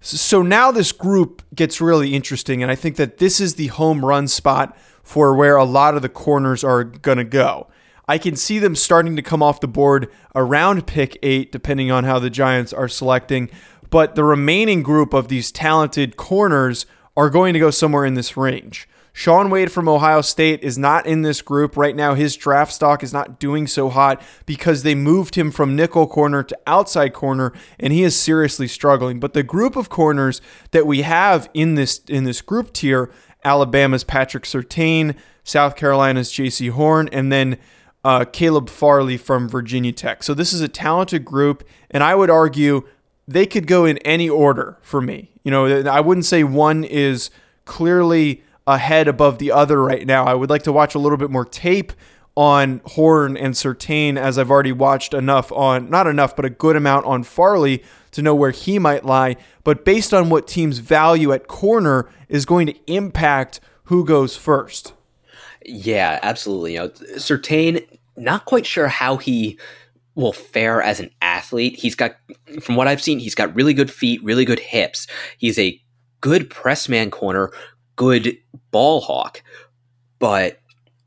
so 0.00 0.42
now 0.42 0.72
this 0.72 0.90
group 0.90 1.42
gets 1.54 1.80
really 1.80 2.12
interesting 2.16 2.60
and 2.60 2.72
I 2.72 2.74
think 2.74 2.96
that 2.96 3.18
this 3.18 3.40
is 3.40 3.54
the 3.54 3.68
home 3.68 4.04
run 4.04 4.26
spot 4.26 4.76
for 5.04 5.36
where 5.36 5.54
a 5.54 5.62
lot 5.62 5.94
of 5.94 6.02
the 6.02 6.08
corners 6.08 6.64
are 6.64 6.82
going 6.82 7.18
to 7.18 7.24
go 7.24 7.68
I 8.08 8.18
can 8.18 8.34
see 8.34 8.58
them 8.58 8.74
starting 8.74 9.14
to 9.14 9.22
come 9.22 9.44
off 9.44 9.60
the 9.60 9.68
board 9.68 10.10
around 10.34 10.88
pick 10.88 11.18
eight, 11.22 11.52
depending 11.52 11.92
on 11.92 12.04
how 12.04 12.18
the 12.18 12.30
Giants 12.30 12.72
are 12.72 12.88
selecting. 12.88 13.50
But 13.90 14.14
the 14.14 14.24
remaining 14.24 14.82
group 14.82 15.12
of 15.12 15.28
these 15.28 15.52
talented 15.52 16.16
corners 16.16 16.86
are 17.18 17.28
going 17.28 17.52
to 17.52 17.60
go 17.60 17.70
somewhere 17.70 18.06
in 18.06 18.14
this 18.14 18.34
range. 18.34 18.87
Shaun 19.18 19.50
Wade 19.50 19.72
from 19.72 19.88
Ohio 19.88 20.20
State 20.20 20.62
is 20.62 20.78
not 20.78 21.04
in 21.04 21.22
this 21.22 21.42
group. 21.42 21.76
Right 21.76 21.96
now, 21.96 22.14
his 22.14 22.36
draft 22.36 22.72
stock 22.72 23.02
is 23.02 23.12
not 23.12 23.40
doing 23.40 23.66
so 23.66 23.88
hot 23.88 24.22
because 24.46 24.84
they 24.84 24.94
moved 24.94 25.34
him 25.34 25.50
from 25.50 25.74
nickel 25.74 26.06
corner 26.06 26.44
to 26.44 26.56
outside 26.68 27.14
corner, 27.14 27.52
and 27.80 27.92
he 27.92 28.04
is 28.04 28.14
seriously 28.14 28.68
struggling. 28.68 29.18
But 29.18 29.32
the 29.32 29.42
group 29.42 29.74
of 29.74 29.88
corners 29.88 30.40
that 30.70 30.86
we 30.86 31.02
have 31.02 31.50
in 31.52 31.74
this 31.74 31.98
in 32.06 32.22
this 32.22 32.40
group 32.40 32.72
tier, 32.72 33.10
Alabama's 33.42 34.04
Patrick 34.04 34.44
Surtain, 34.44 35.16
South 35.42 35.74
Carolina's 35.74 36.30
Jaycee 36.30 36.70
Horn, 36.70 37.08
and 37.10 37.32
then 37.32 37.58
uh, 38.04 38.24
Caleb 38.24 38.70
Farley 38.70 39.16
from 39.16 39.48
Virginia 39.48 39.90
Tech. 39.90 40.22
So 40.22 40.32
this 40.32 40.52
is 40.52 40.60
a 40.60 40.68
talented 40.68 41.24
group, 41.24 41.64
and 41.90 42.04
I 42.04 42.14
would 42.14 42.30
argue 42.30 42.86
they 43.26 43.46
could 43.46 43.66
go 43.66 43.84
in 43.84 43.98
any 43.98 44.28
order 44.28 44.78
for 44.80 45.00
me. 45.00 45.32
You 45.42 45.50
know, 45.50 45.66
I 45.90 45.98
wouldn't 45.98 46.26
say 46.26 46.44
one 46.44 46.84
is 46.84 47.30
clearly 47.64 48.44
ahead 48.68 49.08
above 49.08 49.38
the 49.38 49.50
other 49.50 49.82
right 49.82 50.06
now. 50.06 50.24
I 50.24 50.34
would 50.34 50.50
like 50.50 50.62
to 50.64 50.72
watch 50.72 50.94
a 50.94 50.98
little 50.98 51.18
bit 51.18 51.30
more 51.30 51.44
tape 51.44 51.92
on 52.36 52.80
Horn 52.84 53.36
and 53.36 53.54
Surtain 53.54 54.16
as 54.16 54.38
I've 54.38 54.50
already 54.50 54.70
watched 54.70 55.12
enough 55.12 55.50
on, 55.50 55.90
not 55.90 56.06
enough, 56.06 56.36
but 56.36 56.44
a 56.44 56.50
good 56.50 56.76
amount 56.76 57.06
on 57.06 57.24
Farley 57.24 57.82
to 58.12 58.22
know 58.22 58.34
where 58.34 58.52
he 58.52 58.78
might 58.78 59.04
lie. 59.04 59.36
But 59.64 59.84
based 59.84 60.14
on 60.14 60.30
what 60.30 60.46
teams 60.46 60.78
value 60.78 61.32
at 61.32 61.48
corner 61.48 62.08
is 62.28 62.44
going 62.44 62.68
to 62.68 62.76
impact 62.86 63.58
who 63.84 64.04
goes 64.04 64.36
first. 64.36 64.92
Yeah, 65.64 66.20
absolutely. 66.22 66.74
You 66.74 66.78
know, 66.78 66.88
Surtain, 67.16 67.84
not 68.16 68.44
quite 68.44 68.66
sure 68.66 68.88
how 68.88 69.16
he 69.16 69.58
will 70.14 70.32
fare 70.32 70.82
as 70.82 71.00
an 71.00 71.10
athlete. 71.22 71.76
He's 71.76 71.94
got, 71.94 72.16
from 72.60 72.76
what 72.76 72.86
I've 72.86 73.02
seen, 73.02 73.18
he's 73.18 73.34
got 73.34 73.54
really 73.54 73.74
good 73.74 73.90
feet, 73.90 74.22
really 74.22 74.44
good 74.44 74.60
hips. 74.60 75.06
He's 75.38 75.58
a 75.58 75.80
good 76.20 76.50
press 76.50 76.88
man 76.88 77.10
corner, 77.10 77.52
good 77.98 78.38
ball 78.70 79.02
hawk, 79.02 79.42
but 80.18 80.60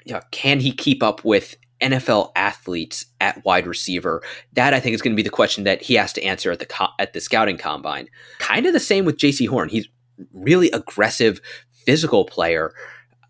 you 0.06 0.14
know, 0.14 0.22
can 0.32 0.60
he 0.60 0.72
keep 0.72 1.02
up 1.02 1.26
with 1.26 1.56
NFL 1.82 2.32
athletes 2.36 3.08
at 3.20 3.44
wide 3.44 3.66
receiver? 3.66 4.22
That 4.54 4.76
I 4.76 4.80
think 4.80 4.94
is 4.94 5.02
going 5.02 5.14
to 5.14 5.18
be 5.18 5.24
the 5.24 5.30
question 5.32 5.64
that 5.64 5.82
he 5.82 5.96
has 5.96 6.14
to 6.14 6.24
answer 6.24 6.52
at 6.52 6.60
the 6.60 6.68
co- 6.68 6.94
at 7.00 7.14
the 7.14 7.22
scouting 7.22 7.58
combine. 7.58 8.08
Kind 8.38 8.68
of 8.68 8.74
the 8.74 8.80
same 8.80 9.06
with 9.06 9.18
Jaycee 9.18 9.48
Horn. 9.48 9.70
He's 9.70 9.88
really 10.34 10.70
aggressive, 10.72 11.42
physical 11.72 12.26
player 12.26 12.74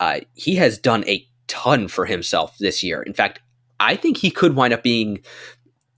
uh, 0.01 0.19
he 0.33 0.55
has 0.55 0.79
done 0.79 1.07
a 1.07 1.25
ton 1.47 1.87
for 1.87 2.05
himself 2.07 2.57
this 2.57 2.81
year. 2.81 3.03
In 3.03 3.13
fact, 3.13 3.39
I 3.79 3.95
think 3.95 4.17
he 4.17 4.31
could 4.31 4.55
wind 4.55 4.73
up 4.73 4.81
being 4.81 5.19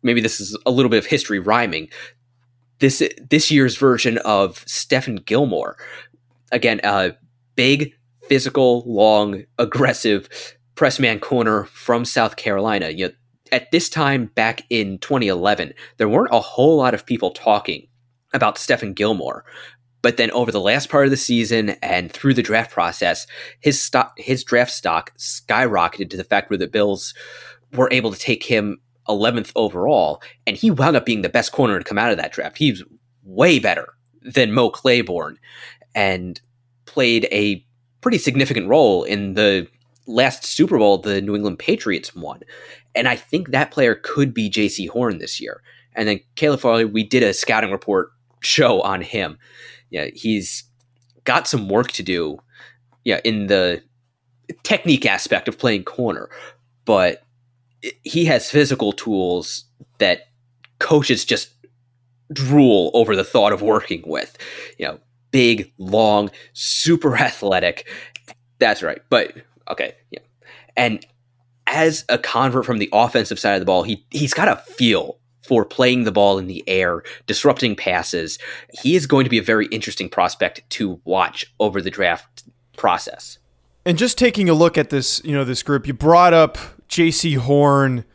maybe 0.03 0.20
this 0.20 0.41
is 0.41 0.58
a 0.65 0.72
little 0.72 0.89
bit 0.89 0.98
of 0.98 1.05
history 1.05 1.39
rhyming. 1.39 1.88
This 2.79 3.01
this 3.29 3.50
year's 3.50 3.77
version 3.77 4.17
of 4.20 4.65
Stephon 4.65 5.25
Gilmore. 5.25 5.77
Again, 6.51 6.82
uh, 6.84 7.12
big, 7.55 7.93
physical, 8.27 8.83
long, 8.86 9.43
aggressive 9.57 10.27
press 10.75 11.00
man 11.00 11.19
corner 11.19 11.65
from 11.65 12.05
South 12.05 12.36
Carolina. 12.36 12.89
You 12.89 13.07
know, 13.07 13.13
at 13.51 13.72
this 13.72 13.89
time 13.89 14.25
back 14.27 14.63
in 14.69 14.98
2011, 15.00 15.74
there 15.98 16.10
weren't 16.10 16.33
a 16.33 16.39
whole 16.39 16.77
lot 16.77 16.93
of 16.93 17.05
people 17.05 17.31
talking 17.31 17.88
about 18.33 18.55
Stephon 18.55 18.95
Gilmore. 18.95 19.45
But 20.01 20.17
then 20.17 20.31
over 20.31 20.51
the 20.51 20.60
last 20.60 20.89
part 20.89 21.05
of 21.05 21.12
the 21.12 21.17
season 21.17 21.72
and 21.81 22.12
through 22.12 22.33
the 22.33 22.41
draft 22.41 22.72
process, 22.72 23.25
his 23.60 23.81
stock, 23.81 24.13
his 24.17 24.43
draft 24.43 24.72
stock 24.72 25.13
skyrocketed 25.17 26.10
to 26.10 26.17
the 26.17 26.25
fact 26.25 26.50
where 26.50 26.57
the 26.57 26.67
Bills 26.67 27.13
were 27.72 27.88
able 27.91 28.12
to 28.12 28.19
take 28.19 28.43
him 28.43 28.79
11th 29.07 29.51
overall, 29.55 30.22
and 30.45 30.57
he 30.57 30.72
wound 30.72 30.95
up 30.95 31.05
being 31.05 31.22
the 31.22 31.29
best 31.29 31.51
corner 31.51 31.77
to 31.77 31.86
come 31.86 31.98
out 31.98 32.12
of 32.12 32.17
that 32.17 32.33
draft. 32.33 32.57
He's 32.57 32.83
way 33.24 33.60
better 33.60 33.93
than 34.22 34.51
Mo 34.51 34.69
Claiborne, 34.69 35.38
and 35.95 36.39
played 36.93 37.27
a 37.31 37.65
pretty 38.01 38.17
significant 38.17 38.67
role 38.67 39.03
in 39.03 39.33
the 39.33 39.67
last 40.05 40.43
Super 40.43 40.77
Bowl 40.77 40.97
the 40.97 41.21
New 41.21 41.35
England 41.35 41.59
Patriots 41.59 42.15
won. 42.15 42.41
And 42.95 43.07
I 43.07 43.15
think 43.15 43.50
that 43.50 43.71
player 43.71 43.95
could 43.95 44.33
be 44.33 44.50
Jaycee 44.50 44.89
Horn 44.89 45.17
this 45.17 45.39
year. 45.39 45.62
And 45.95 46.07
then 46.07 46.19
Caleb 46.35 46.59
Farley, 46.59 46.85
we 46.85 47.03
did 47.03 47.23
a 47.23 47.33
scouting 47.33 47.71
report 47.71 48.12
show 48.41 48.81
on 48.81 49.01
him 49.01 49.38
yeah, 49.93 50.07
he's 50.12 50.63
got 51.23 51.47
some 51.47 51.69
work 51.69 51.91
to 51.91 52.03
do, 52.03 52.39
yeah, 53.05 53.21
in 53.23 53.45
the 53.45 53.83
technique 54.63 55.05
aspect 55.05 55.47
of 55.47 55.59
playing 55.59 55.83
corner, 55.83 56.29
but 56.83 57.21
he 58.03 58.25
has 58.25 58.50
physical 58.50 58.91
tools 58.91 59.65
that 60.00 60.29
coaches 60.79 61.23
just 61.23 61.53
drool 62.33 62.89
over 62.95 63.15
the 63.15 63.23
thought 63.23 63.53
of 63.53 63.62
working 63.62 64.01
with. 64.07 64.35
You 64.79 64.88
know, 64.88 65.00
big, 65.33 65.73
long, 65.77 66.31
super 66.53 67.17
athletic. 67.29 67.85
That's 68.59 68.81
right. 68.81 69.01
But 69.09 69.33
okay, 69.69 69.95
yeah. 70.11 70.19
And 70.77 71.05
as 71.67 72.05
a 72.07 72.17
convert 72.17 72.65
from 72.65 72.77
the 72.77 72.89
offensive 72.93 73.39
side 73.39 73.55
of 73.55 73.59
the 73.59 73.65
ball, 73.65 73.83
he 73.83 74.05
he's 74.11 74.33
got 74.33 74.47
a 74.47 74.55
feel 74.55 75.17
for 75.41 75.65
playing 75.65 76.05
the 76.05 76.11
ball 76.11 76.39
in 76.39 76.47
the 76.47 76.63
air, 76.67 77.03
disrupting 77.27 77.75
passes. 77.75 78.39
He 78.81 78.95
is 78.95 79.05
going 79.05 79.25
to 79.25 79.29
be 79.29 79.37
a 79.37 79.43
very 79.43 79.65
interesting 79.67 80.07
prospect 80.07 80.61
to 80.69 81.01
watch 81.03 81.53
over 81.59 81.81
the 81.81 81.91
draft 81.91 82.43
process. 82.77 83.39
And 83.85 83.97
just 83.97 84.17
taking 84.17 84.47
a 84.47 84.53
look 84.53 84.77
at 84.77 84.89
this, 84.89 85.21
you 85.25 85.33
know, 85.33 85.43
this 85.43 85.61
group, 85.61 85.85
you 85.85 85.93
brought 85.93 86.33
up 86.33 86.57
Jaycee 86.87 87.37
Horn 87.37 88.05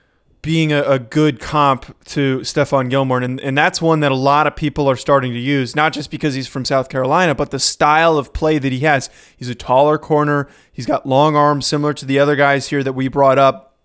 being 0.43 0.73
a, 0.73 0.83
a, 0.83 0.99
good 0.99 1.41
comp 1.41 1.87
to 2.05 2.39
Stephon 2.41 2.89
Gilmore. 2.89 3.21
And, 3.21 3.41
and 3.41 3.59
that's 3.59 3.83
one 3.83 4.01
that 4.01 4.13
a 4.13 4.17
lot 4.17 4.47
of 4.47 4.55
people 4.55 4.89
are 4.89 4.97
starting 4.97 5.33
to 5.33 5.39
use, 5.39 5.75
not 5.75 5.93
just 5.93 6.11
because 6.11 6.35
he's 6.35 6.47
from 6.47 6.65
South 6.65 6.89
Carolina, 6.89 7.35
but 7.35 7.51
the 7.51 7.59
style 7.59 8.17
of 8.17 8.33
play 8.33 8.59
that 8.59 8.73
he 8.73 8.81
has. 8.81 9.11
He's 9.37 9.49
a 9.49 9.55
taller 9.55 9.99
corner, 9.99 10.49
he's 10.73 10.87
got 10.87 11.07
long 11.07 11.35
arms 11.35 11.67
similar 11.67 11.93
to 11.95 12.05
the 12.07 12.19
other 12.19 12.37
guys 12.37 12.69
here 12.69 12.83
that 12.83 12.93
we 12.93 13.09
brought 13.09 13.39
up. 13.39 13.77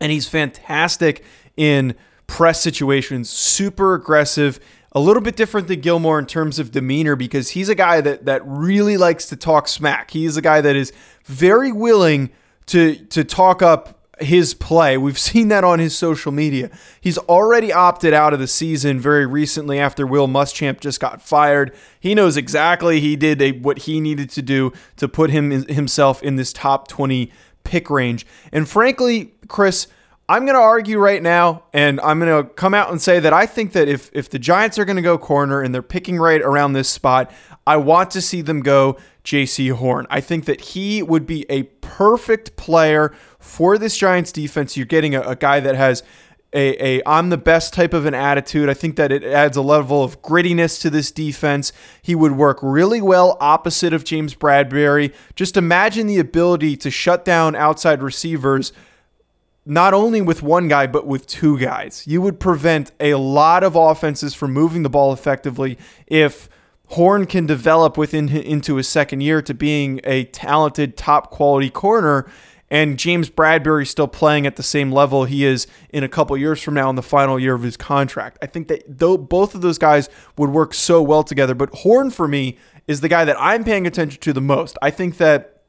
And 0.00 0.12
he's 0.12 0.28
fantastic 0.28 1.24
in 1.56 1.94
press 2.26 2.60
situations, 2.60 3.30
super 3.30 3.94
aggressive. 3.94 4.60
A 4.92 5.00
little 5.00 5.22
bit 5.22 5.34
different 5.34 5.66
than 5.66 5.80
Gilmore 5.80 6.18
in 6.18 6.26
terms 6.26 6.58
of 6.58 6.70
demeanor 6.70 7.16
because 7.16 7.50
he's 7.50 7.68
a 7.68 7.74
guy 7.74 8.00
that 8.00 8.26
that 8.26 8.42
really 8.44 8.96
likes 8.96 9.26
to 9.26 9.36
talk 9.36 9.66
smack. 9.66 10.12
He's 10.12 10.36
a 10.36 10.42
guy 10.42 10.60
that 10.60 10.76
is 10.76 10.92
very 11.24 11.72
willing 11.72 12.30
to 12.66 12.94
to 13.06 13.24
talk 13.24 13.60
up 13.60 14.03
his 14.20 14.54
play. 14.54 14.96
We've 14.96 15.18
seen 15.30 15.48
that 15.48 15.64
on 15.64 15.78
his 15.78 15.96
social 15.96 16.32
media. 16.32 16.70
He's 17.00 17.18
already 17.18 17.72
opted 17.72 18.14
out 18.14 18.32
of 18.32 18.40
the 18.40 18.46
season 18.46 18.98
very 19.00 19.26
recently 19.26 19.78
after 19.78 20.06
Will 20.06 20.28
Muschamp 20.28 20.80
just 20.80 21.00
got 21.00 21.22
fired. 21.22 21.74
He 21.98 22.14
knows 22.14 22.36
exactly 22.36 23.00
he 23.00 23.16
did 23.16 23.40
a, 23.40 23.52
what 23.52 23.80
he 23.80 24.00
needed 24.00 24.30
to 24.30 24.42
do 24.42 24.72
to 24.96 25.08
put 25.08 25.30
him 25.30 25.50
himself 25.50 26.22
in 26.22 26.36
this 26.36 26.52
top 26.52 26.88
20 26.88 27.30
pick 27.64 27.90
range. 27.90 28.26
And 28.52 28.68
frankly, 28.68 29.34
Chris, 29.48 29.88
I'm 30.26 30.46
going 30.46 30.56
to 30.56 30.62
argue 30.62 30.98
right 30.98 31.22
now, 31.22 31.64
and 31.74 32.00
I'm 32.00 32.18
going 32.18 32.44
to 32.44 32.48
come 32.54 32.72
out 32.72 32.90
and 32.90 33.00
say 33.00 33.20
that 33.20 33.34
I 33.34 33.44
think 33.44 33.72
that 33.72 33.88
if 33.88 34.10
if 34.14 34.30
the 34.30 34.38
Giants 34.38 34.78
are 34.78 34.86
going 34.86 34.96
to 34.96 35.02
go 35.02 35.18
corner 35.18 35.60
and 35.60 35.74
they're 35.74 35.82
picking 35.82 36.16
right 36.16 36.40
around 36.40 36.72
this 36.72 36.88
spot, 36.88 37.30
I 37.66 37.76
want 37.76 38.10
to 38.12 38.22
see 38.22 38.40
them 38.40 38.60
go 38.60 38.96
Jaycee 39.24 39.72
Horn. 39.72 40.06
I 40.08 40.22
think 40.22 40.46
that 40.46 40.60
he 40.60 41.02
would 41.02 41.26
be 41.26 41.44
a 41.50 41.64
perfect 41.64 42.56
player 42.56 43.14
for 43.44 43.78
this 43.78 43.96
Giants 43.96 44.32
defense. 44.32 44.76
You're 44.76 44.86
getting 44.86 45.14
a, 45.14 45.20
a 45.20 45.36
guy 45.36 45.60
that 45.60 45.76
has 45.76 46.02
a, 46.52 46.98
a 46.98 47.02
I'm 47.06 47.28
the 47.28 47.36
best 47.36 47.74
type 47.74 47.92
of 47.92 48.06
an 48.06 48.14
attitude. 48.14 48.68
I 48.68 48.74
think 48.74 48.96
that 48.96 49.12
it 49.12 49.22
adds 49.22 49.56
a 49.56 49.62
level 49.62 50.02
of 50.02 50.22
grittiness 50.22 50.80
to 50.82 50.90
this 50.90 51.10
defense. 51.12 51.72
He 52.00 52.14
would 52.14 52.32
work 52.32 52.58
really 52.62 53.02
well 53.02 53.36
opposite 53.40 53.92
of 53.92 54.04
James 54.04 54.34
Bradberry. 54.34 55.12
Just 55.36 55.56
imagine 55.56 56.06
the 56.06 56.18
ability 56.18 56.76
to 56.78 56.90
shut 56.90 57.24
down 57.24 57.54
outside 57.54 58.02
receivers 58.02 58.72
not 59.66 59.94
only 59.94 60.20
with 60.20 60.42
one 60.42 60.68
guy, 60.68 60.86
but 60.86 61.06
with 61.06 61.26
two 61.26 61.58
guys. 61.58 62.04
You 62.06 62.20
would 62.20 62.38
prevent 62.38 62.92
a 63.00 63.14
lot 63.14 63.64
of 63.64 63.76
offenses 63.76 64.34
from 64.34 64.52
moving 64.52 64.82
the 64.82 64.90
ball 64.90 65.12
effectively 65.12 65.78
if 66.06 66.50
Horn 66.88 67.24
can 67.24 67.46
develop 67.46 67.96
within 67.96 68.28
into 68.28 68.76
his 68.76 68.88
second 68.88 69.22
year 69.22 69.40
to 69.42 69.54
being 69.54 70.00
a 70.04 70.24
talented, 70.24 70.96
top 70.96 71.30
quality 71.30 71.70
corner. 71.70 72.26
And 72.74 72.98
James 72.98 73.30
Bradberry 73.30 73.86
still 73.86 74.08
playing 74.08 74.48
at 74.48 74.56
the 74.56 74.62
same 74.64 74.90
level 74.90 75.26
he 75.26 75.44
is 75.44 75.68
in 75.90 76.02
a 76.02 76.08
couple 76.08 76.36
years 76.36 76.60
from 76.60 76.74
now 76.74 76.90
in 76.90 76.96
the 76.96 77.04
final 77.04 77.38
year 77.38 77.54
of 77.54 77.62
his 77.62 77.76
contract. 77.76 78.36
I 78.42 78.46
think 78.46 78.66
that 78.66 78.82
though 78.88 79.16
both 79.16 79.54
of 79.54 79.60
those 79.60 79.78
guys 79.78 80.08
would 80.36 80.50
work 80.50 80.74
so 80.74 81.00
well 81.00 81.22
together. 81.22 81.54
But 81.54 81.72
Horn 81.72 82.10
for 82.10 82.26
me 82.26 82.58
is 82.88 83.00
the 83.00 83.08
guy 83.08 83.24
that 83.26 83.36
I'm 83.38 83.62
paying 83.62 83.86
attention 83.86 84.20
to 84.22 84.32
the 84.32 84.40
most. 84.40 84.76
I 84.82 84.90
think 84.90 85.18
that 85.18 85.62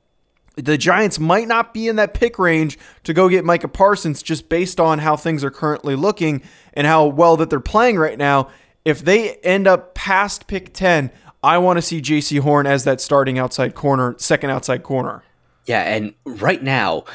the 0.55 0.79
Giants 0.79 1.19
might 1.19 1.47
not 1.47 1.75
be 1.75 1.87
in 1.87 1.95
that 1.97 2.15
pick 2.15 2.39
range 2.39 2.79
to 3.03 3.13
go 3.13 3.29
get 3.29 3.45
Micah 3.45 3.67
Parsons 3.67 4.23
just 4.23 4.49
based 4.49 4.79
on 4.79 4.97
how 4.97 5.15
things 5.15 5.43
are 5.43 5.51
currently 5.51 5.95
looking 5.95 6.41
and 6.73 6.87
how 6.87 7.05
well 7.05 7.37
that 7.37 7.51
they're 7.51 7.59
playing 7.59 7.97
right 7.97 8.17
now. 8.17 8.49
If 8.83 9.05
they 9.05 9.35
end 9.43 9.67
up 9.67 9.93
past 9.93 10.47
pick 10.47 10.73
10, 10.73 11.11
I 11.43 11.59
want 11.59 11.77
to 11.77 11.83
see 11.83 12.01
Jaycee 12.01 12.39
Horn 12.39 12.65
as 12.65 12.83
that 12.85 12.99
starting 12.99 13.37
outside 13.37 13.75
corner, 13.75 14.15
second 14.17 14.49
outside 14.49 14.81
corner. 14.81 15.21
Yeah, 15.65 15.81
and 15.81 16.13
right 16.25 16.61
now, 16.61 17.05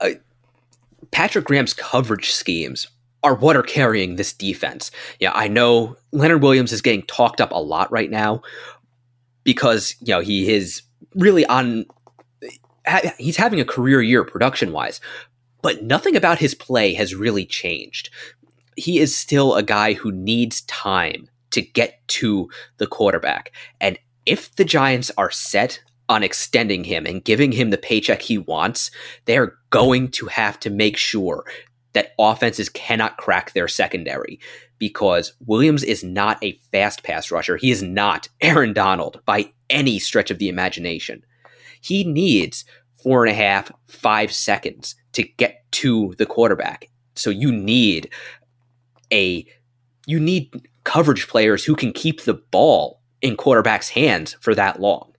uh, 0.00 0.10
Patrick 1.10 1.44
Graham's 1.44 1.74
coverage 1.74 2.30
schemes 2.30 2.88
are 3.22 3.34
what 3.34 3.56
are 3.56 3.62
carrying 3.62 4.16
this 4.16 4.32
defense. 4.32 4.90
Yeah, 5.18 5.32
I 5.34 5.48
know 5.48 5.96
Leonard 6.12 6.42
Williams 6.42 6.72
is 6.72 6.82
getting 6.82 7.02
talked 7.02 7.40
up 7.40 7.50
a 7.50 7.60
lot 7.60 7.90
right 7.90 8.10
now 8.10 8.42
because, 9.42 9.96
you 10.00 10.14
know, 10.14 10.20
he 10.20 10.52
is 10.52 10.82
really 11.14 11.44
on 11.46 11.86
he's 13.18 13.36
having 13.36 13.60
a 13.60 13.64
career 13.64 14.00
year 14.00 14.24
production 14.24 14.72
wise, 14.72 15.00
but 15.62 15.82
nothing 15.82 16.14
about 16.14 16.38
his 16.38 16.54
play 16.54 16.94
has 16.94 17.14
really 17.14 17.44
changed. 17.44 18.10
He 18.76 19.00
is 19.00 19.16
still 19.16 19.54
a 19.54 19.62
guy 19.62 19.94
who 19.94 20.12
needs 20.12 20.60
time 20.62 21.28
to 21.50 21.62
get 21.62 22.06
to 22.08 22.48
the 22.76 22.86
quarterback. 22.86 23.52
And 23.80 23.98
if 24.26 24.54
the 24.54 24.64
Giants 24.64 25.10
are 25.16 25.30
set 25.30 25.80
on 26.08 26.22
extending 26.22 26.84
him 26.84 27.06
and 27.06 27.24
giving 27.24 27.52
him 27.52 27.70
the 27.70 27.78
paycheck 27.78 28.22
he 28.22 28.38
wants, 28.38 28.90
they're 29.24 29.56
going 29.70 30.08
to 30.08 30.26
have 30.26 30.58
to 30.60 30.70
make 30.70 30.96
sure 30.96 31.44
that 31.92 32.12
offenses 32.18 32.68
cannot 32.68 33.16
crack 33.16 33.52
their 33.52 33.68
secondary 33.68 34.38
because 34.78 35.32
Williams 35.46 35.82
is 35.82 36.04
not 36.04 36.42
a 36.42 36.58
fast 36.70 37.02
pass 37.02 37.30
rusher. 37.30 37.56
He 37.56 37.70
is 37.70 37.82
not 37.82 38.28
Aaron 38.40 38.72
Donald 38.72 39.20
by 39.24 39.52
any 39.70 39.98
stretch 39.98 40.30
of 40.30 40.38
the 40.38 40.48
imagination 40.48 41.24
he 41.86 42.02
needs 42.04 42.64
four 42.94 43.24
and 43.24 43.30
a 43.30 43.36
half, 43.36 43.70
five 43.86 44.32
seconds 44.32 44.96
to 45.12 45.22
get 45.22 45.62
to 45.70 46.14
the 46.18 46.26
quarterback. 46.26 46.90
So 47.14 47.30
you 47.30 47.52
need 47.52 48.10
a 49.12 49.46
you 50.06 50.18
need 50.18 50.68
coverage 50.84 51.28
players 51.28 51.64
who 51.64 51.76
can 51.76 51.92
keep 51.92 52.22
the 52.22 52.34
ball 52.34 53.00
in 53.22 53.36
quarterbacks' 53.36 53.90
hands 53.90 54.36
for 54.40 54.54
that 54.54 54.80
long. 54.80 55.12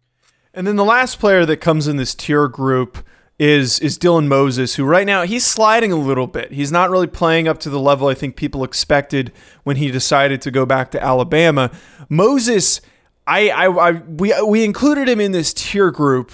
And 0.57 0.65
then 0.65 0.75
the 0.75 0.83
last 0.83 1.19
player 1.19 1.45
that 1.45 1.57
comes 1.57 1.87
in 1.87 1.97
this 1.97 2.15
tier 2.15 2.47
group 2.47 3.05
is 3.37 3.79
is 3.79 3.99
Dylan 3.99 4.25
Moses, 4.25 4.73
who 4.73 4.85
right 4.85 5.05
now 5.05 5.21
he's 5.21 5.45
sliding 5.45 5.91
a 5.91 5.95
little 5.95 6.25
bit. 6.25 6.51
He's 6.51 6.71
not 6.71 6.89
really 6.89 7.05
playing 7.05 7.47
up 7.47 7.59
to 7.59 7.69
the 7.69 7.79
level 7.79 8.07
I 8.07 8.15
think 8.15 8.35
people 8.35 8.63
expected 8.63 9.31
when 9.63 9.75
he 9.75 9.91
decided 9.91 10.41
to 10.41 10.49
go 10.49 10.65
back 10.65 10.89
to 10.91 11.03
Alabama. 11.03 11.69
Moses, 12.09 12.81
I, 13.27 13.49
I, 13.49 13.67
I 13.67 13.91
we 13.91 14.33
we 14.41 14.63
included 14.63 15.07
him 15.07 15.21
in 15.21 15.31
this 15.31 15.53
tier 15.53 15.91
group 15.91 16.31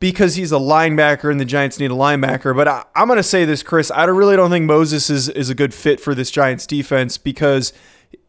because 0.00 0.34
he's 0.34 0.50
a 0.50 0.56
linebacker 0.56 1.30
and 1.30 1.38
the 1.38 1.44
Giants 1.44 1.78
need 1.78 1.92
a 1.92 1.94
linebacker. 1.94 2.56
But 2.56 2.66
I, 2.66 2.84
am 2.96 3.06
going 3.06 3.18
to 3.18 3.22
say 3.22 3.44
this, 3.44 3.62
Chris. 3.62 3.92
I 3.92 4.02
really 4.06 4.34
don't 4.34 4.50
think 4.50 4.66
Moses 4.66 5.08
is, 5.08 5.28
is 5.28 5.48
a 5.48 5.54
good 5.54 5.72
fit 5.72 6.00
for 6.00 6.16
this 6.16 6.32
Giants 6.32 6.66
defense 6.66 7.16
because 7.16 7.72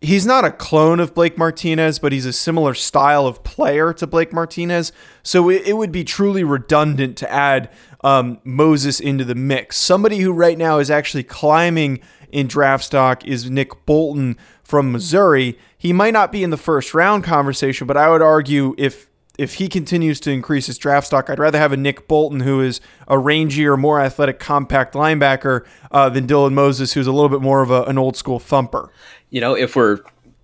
he's 0.03 0.25
not 0.25 0.43
a 0.43 0.51
clone 0.51 0.99
of 0.99 1.13
Blake 1.13 1.37
Martinez, 1.37 1.97
but 1.97 2.11
he's 2.11 2.25
a 2.25 2.33
similar 2.33 2.73
style 2.73 3.25
of 3.25 3.43
player 3.43 3.93
to 3.93 4.05
Blake 4.05 4.33
Martinez. 4.33 4.91
So 5.23 5.49
it, 5.49 5.65
it 5.65 5.73
would 5.77 5.91
be 5.91 6.03
truly 6.03 6.43
redundant 6.43 7.17
to 7.17 7.31
add 7.31 7.69
um, 8.03 8.39
Moses 8.43 8.99
into 8.99 9.23
the 9.23 9.35
mix. 9.35 9.77
Somebody 9.77 10.19
who 10.19 10.33
right 10.33 10.57
now 10.57 10.79
is 10.79 10.91
actually 10.91 11.23
climbing 11.23 12.01
in 12.31 12.47
draft 12.47 12.83
stock 12.83 13.25
is 13.25 13.49
Nick 13.49 13.85
Bolton 13.85 14.37
from 14.61 14.91
Missouri. 14.91 15.57
He 15.77 15.93
might 15.93 16.13
not 16.13 16.31
be 16.31 16.43
in 16.43 16.49
the 16.49 16.57
first 16.57 16.93
round 16.93 17.23
conversation, 17.23 17.87
but 17.87 17.97
I 17.97 18.09
would 18.09 18.21
argue 18.21 18.75
if 18.77 19.07
if 19.37 19.55
he 19.55 19.67
continues 19.67 20.19
to 20.21 20.31
increase 20.31 20.67
his 20.67 20.77
draft 20.77 21.07
stock, 21.07 21.29
I'd 21.29 21.39
rather 21.39 21.57
have 21.57 21.71
a 21.71 21.77
Nick 21.77 22.07
Bolton 22.07 22.41
who 22.41 22.61
is 22.61 22.81
a 23.07 23.15
rangier, 23.15 23.77
more 23.79 23.99
athletic, 23.99 24.39
compact 24.39 24.93
linebacker 24.93 25.65
uh, 25.91 26.09
than 26.09 26.27
Dylan 26.27 26.53
Moses, 26.53 26.93
who's 26.93 27.07
a 27.07 27.11
little 27.11 27.29
bit 27.29 27.41
more 27.41 27.61
of 27.61 27.71
a, 27.71 27.83
an 27.83 27.97
old 27.97 28.15
school 28.15 28.39
thumper. 28.39 28.91
You 29.31 29.41
know, 29.41 29.55
if 29.55 29.75
we're 29.75 29.99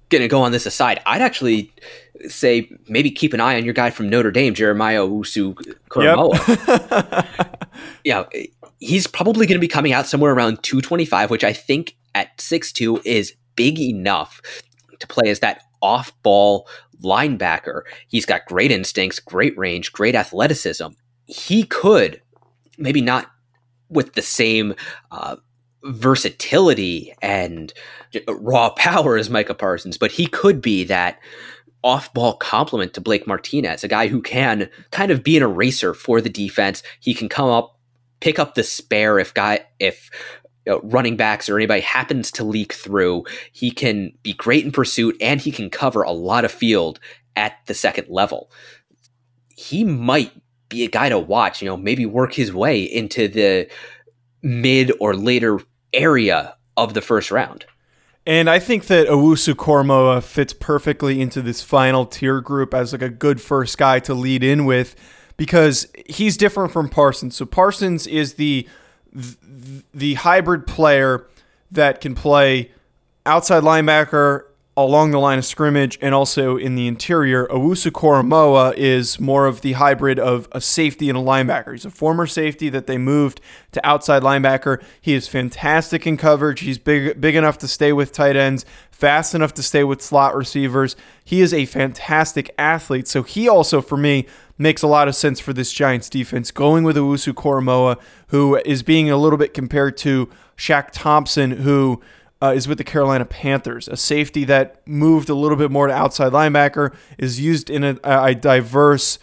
going 0.09 0.23
to 0.23 0.27
go 0.27 0.41
on 0.41 0.51
this 0.51 0.65
aside, 0.65 1.01
I'd 1.05 1.21
actually 1.21 1.71
say 2.27 2.71
maybe 2.87 3.11
keep 3.11 3.33
an 3.33 3.39
eye 3.39 3.55
on 3.57 3.63
your 3.63 3.75
guy 3.75 3.91
from 3.91 4.09
Notre 4.09 4.31
Dame, 4.31 4.55
Jeremiah 4.55 5.01
Owusu 5.01 5.53
Koramoah. 5.89 7.27
Yep. 7.45 7.69
yeah, 8.03 8.23
he's 8.79 9.05
probably 9.05 9.45
going 9.45 9.55
to 9.55 9.61
be 9.61 9.67
coming 9.67 9.93
out 9.93 10.07
somewhere 10.07 10.33
around 10.33 10.63
225, 10.63 11.29
which 11.29 11.43
I 11.43 11.53
think 11.53 11.95
at 12.15 12.35
6'2 12.37 13.05
is 13.05 13.35
big 13.55 13.79
enough 13.79 14.41
to 14.99 15.07
play 15.07 15.29
as 15.29 15.39
that 15.41 15.61
off 15.81 16.11
ball 16.23 16.67
linebacker. 17.03 17.81
He's 18.07 18.25
got 18.25 18.45
great 18.45 18.71
instincts, 18.71 19.19
great 19.19 19.57
range, 19.57 19.91
great 19.91 20.15
athleticism. 20.15 20.87
He 21.25 21.63
could, 21.63 22.21
maybe 22.77 23.01
not 23.01 23.31
with 23.89 24.13
the 24.13 24.21
same 24.21 24.75
uh, 25.11 25.37
versatility 25.83 27.13
and 27.21 27.73
raw 28.27 28.69
power 28.71 29.17
as 29.17 29.29
Micah 29.29 29.53
Parsons, 29.53 29.97
but 29.97 30.11
he 30.11 30.27
could 30.27 30.61
be 30.61 30.83
that 30.85 31.19
off 31.83 32.13
ball 32.13 32.35
complement 32.35 32.93
to 32.93 33.01
Blake 33.01 33.25
Martinez, 33.25 33.83
a 33.83 33.87
guy 33.87 34.07
who 34.07 34.21
can 34.21 34.69
kind 34.91 35.11
of 35.11 35.23
be 35.23 35.37
an 35.37 35.43
eraser 35.43 35.93
for 35.93 36.19
the 36.19 36.29
defense. 36.29 36.83
He 36.99 37.13
can 37.13 37.29
come 37.29 37.49
up, 37.49 37.79
pick 38.19 38.37
up 38.37 38.55
the 38.55 38.63
spare 38.63 39.17
if 39.17 39.33
guy 39.33 39.61
if 39.79 40.09
you 40.65 40.73
know, 40.73 40.81
running 40.83 41.15
backs 41.15 41.49
or 41.49 41.57
anybody 41.57 41.81
happens 41.81 42.31
to 42.31 42.43
leak 42.43 42.73
through. 42.73 43.25
He 43.51 43.71
can 43.71 44.13
be 44.23 44.33
great 44.33 44.65
in 44.65 44.71
pursuit 44.71 45.15
and 45.21 45.41
he 45.41 45.51
can 45.51 45.69
cover 45.69 46.01
a 46.01 46.11
lot 46.11 46.45
of 46.45 46.51
field 46.51 46.99
at 47.35 47.57
the 47.65 47.73
second 47.73 48.07
level. 48.09 48.51
He 49.55 49.83
might 49.83 50.31
be 50.69 50.83
a 50.83 50.89
guy 50.89 51.09
to 51.09 51.19
watch, 51.19 51.61
you 51.61 51.67
know, 51.67 51.77
maybe 51.77 52.05
work 52.05 52.33
his 52.33 52.53
way 52.53 52.81
into 52.81 53.27
the 53.27 53.69
mid 54.41 54.91
or 54.99 55.15
later 55.15 55.59
area 55.93 56.55
of 56.77 56.93
the 56.93 57.01
first 57.01 57.31
round. 57.31 57.65
And 58.25 58.49
I 58.49 58.59
think 58.59 58.85
that 58.87 59.07
Owusu 59.07 59.55
Koramoah 59.55 60.17
uh, 60.17 60.21
fits 60.21 60.53
perfectly 60.53 61.19
into 61.19 61.41
this 61.41 61.63
final 61.63 62.05
tier 62.05 62.41
group 62.41 62.73
as 62.73 62.91
like 62.91 63.01
a 63.01 63.09
good 63.09 63.41
first 63.41 63.77
guy 63.77 63.99
to 64.01 64.13
lead 64.13 64.43
in 64.43 64.65
with 64.65 64.95
because 65.35 65.87
he's 66.05 66.37
different 66.37 66.71
from 66.71 66.89
Parsons. 66.89 67.35
So 67.35 67.45
Parsons 67.45 68.05
is 68.05 68.35
the 68.35 68.67
the 69.11 70.13
hybrid 70.15 70.67
player 70.67 71.27
that 71.71 72.01
can 72.01 72.15
play 72.15 72.71
outside 73.25 73.63
linebacker 73.63 74.43
along 74.79 75.11
the 75.11 75.19
line 75.19 75.37
of 75.37 75.43
scrimmage 75.43 75.99
and 76.01 76.15
also 76.15 76.55
in 76.55 76.75
the 76.75 76.87
interior. 76.87 77.47
Owusu 77.47 77.91
Koramoah 77.91 78.73
is 78.77 79.19
more 79.19 79.45
of 79.45 79.59
the 79.59 79.73
hybrid 79.73 80.17
of 80.17 80.47
a 80.53 80.61
safety 80.61 81.09
and 81.09 81.17
a 81.17 81.21
linebacker. 81.21 81.73
He's 81.73 81.83
a 81.83 81.91
former 81.91 82.25
safety 82.25 82.69
that 82.69 82.87
they 82.87 82.97
moved 82.97 83.41
to 83.73 83.85
outside 83.85 84.23
linebacker. 84.23 84.81
He 85.01 85.13
is 85.13 85.27
fantastic 85.27 86.07
in 86.07 86.15
coverage. 86.15 86.61
He's 86.61 86.77
big 86.77 87.19
big 87.19 87.35
enough 87.35 87.57
to 87.57 87.67
stay 87.67 87.91
with 87.91 88.13
tight 88.13 88.37
ends, 88.37 88.65
fast 88.89 89.35
enough 89.35 89.53
to 89.55 89.63
stay 89.63 89.83
with 89.83 90.01
slot 90.01 90.33
receivers. 90.33 90.95
He 91.25 91.41
is 91.41 91.53
a 91.53 91.65
fantastic 91.65 92.49
athlete. 92.57 93.07
So 93.09 93.23
he 93.23 93.49
also 93.49 93.81
for 93.81 93.97
me 93.97 94.27
makes 94.59 94.83
a 94.83 94.87
lot 94.87 95.07
of 95.07 95.15
sense 95.15 95.39
for 95.39 95.53
this 95.53 95.71
Giants 95.71 96.09
defense 96.09 96.51
going 96.51 96.83
with 96.83 96.97
Owusu 96.97 97.33
Koramoah 97.33 97.99
who 98.27 98.57
is 98.57 98.83
being 98.83 99.09
a 99.09 99.17
little 99.17 99.37
bit 99.37 99.55
compared 99.55 99.97
to 99.97 100.29
Shaq 100.55 100.89
Thompson 100.91 101.51
who 101.51 101.99
uh, 102.41 102.53
is 102.55 102.67
with 102.67 102.77
the 102.77 102.83
Carolina 102.83 103.25
Panthers, 103.25 103.87
a 103.87 103.97
safety 103.97 104.45
that 104.45 104.85
moved 104.87 105.29
a 105.29 105.33
little 105.33 105.57
bit 105.57 105.71
more 105.71 105.87
to 105.87 105.93
outside 105.93 106.31
linebacker, 106.31 106.93
is 107.17 107.39
used 107.39 107.69
in 107.69 107.83
a, 107.83 107.99
a 108.03 108.33
diverse 108.33 109.19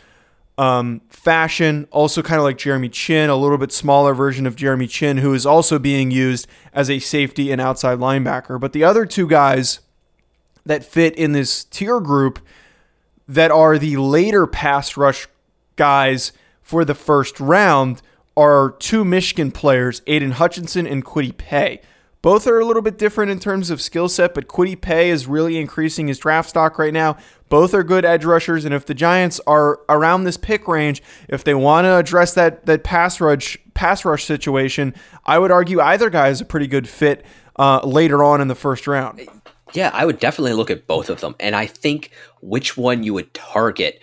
um, 0.58 1.00
fashion. 1.08 1.86
Also, 1.90 2.22
kind 2.22 2.38
of 2.38 2.44
like 2.44 2.58
Jeremy 2.58 2.88
Chinn, 2.88 3.30
a 3.30 3.36
little 3.36 3.58
bit 3.58 3.72
smaller 3.72 4.12
version 4.12 4.46
of 4.46 4.54
Jeremy 4.54 4.86
Chinn, 4.86 5.18
who 5.18 5.32
is 5.32 5.46
also 5.46 5.78
being 5.78 6.10
used 6.10 6.46
as 6.72 6.90
a 6.90 6.98
safety 6.98 7.50
and 7.50 7.60
outside 7.60 7.98
linebacker. 7.98 8.60
But 8.60 8.72
the 8.72 8.84
other 8.84 9.06
two 9.06 9.26
guys 9.26 9.80
that 10.66 10.84
fit 10.84 11.14
in 11.16 11.32
this 11.32 11.64
tier 11.64 12.00
group 12.00 12.40
that 13.28 13.50
are 13.50 13.78
the 13.78 13.96
later 13.96 14.46
pass 14.46 14.96
rush 14.96 15.26
guys 15.76 16.32
for 16.62 16.84
the 16.84 16.94
first 16.94 17.38
round 17.40 18.02
are 18.36 18.70
two 18.78 19.04
Michigan 19.04 19.50
players, 19.50 20.02
Aidan 20.06 20.32
Hutchinson 20.32 20.86
and 20.86 21.04
Kwity 21.04 21.36
Paye. 21.36 21.80
Both 22.22 22.46
are 22.48 22.58
a 22.58 22.66
little 22.66 22.82
bit 22.82 22.98
different 22.98 23.30
in 23.30 23.38
terms 23.38 23.70
of 23.70 23.80
skill 23.80 24.08
set, 24.08 24.34
but 24.34 24.48
Kwity 24.48 24.78
Paye 24.80 25.10
is 25.10 25.26
really 25.26 25.58
increasing 25.58 26.08
his 26.08 26.18
draft 26.18 26.48
stock 26.48 26.78
right 26.78 26.92
now. 26.92 27.16
Both 27.48 27.72
are 27.72 27.84
good 27.84 28.04
edge 28.04 28.24
rushers, 28.24 28.64
and 28.64 28.74
if 28.74 28.84
the 28.84 28.94
Giants 28.94 29.40
are 29.46 29.78
around 29.88 30.24
this 30.24 30.36
pick 30.36 30.66
range, 30.66 31.02
if 31.28 31.44
they 31.44 31.54
want 31.54 31.84
to 31.84 31.94
address 31.96 32.34
that 32.34 32.66
that 32.66 32.82
pass 32.82 33.20
rush 33.20 33.56
pass 33.74 34.04
rush 34.04 34.24
situation, 34.24 34.92
I 35.24 35.38
would 35.38 35.52
argue 35.52 35.80
either 35.80 36.10
guy 36.10 36.28
is 36.28 36.40
a 36.40 36.44
pretty 36.44 36.66
good 36.66 36.88
fit 36.88 37.24
uh, 37.56 37.80
later 37.84 38.24
on 38.24 38.40
in 38.40 38.48
the 38.48 38.56
first 38.56 38.88
round. 38.88 39.20
Yeah, 39.72 39.90
I 39.92 40.04
would 40.06 40.20
definitely 40.20 40.52
look 40.52 40.70
at 40.70 40.86
both 40.86 41.10
of 41.10 41.20
them, 41.20 41.34
and 41.40 41.56
I 41.56 41.66
think 41.66 42.12
which 42.40 42.76
one 42.76 43.02
you 43.02 43.14
would 43.14 43.32
target, 43.34 44.00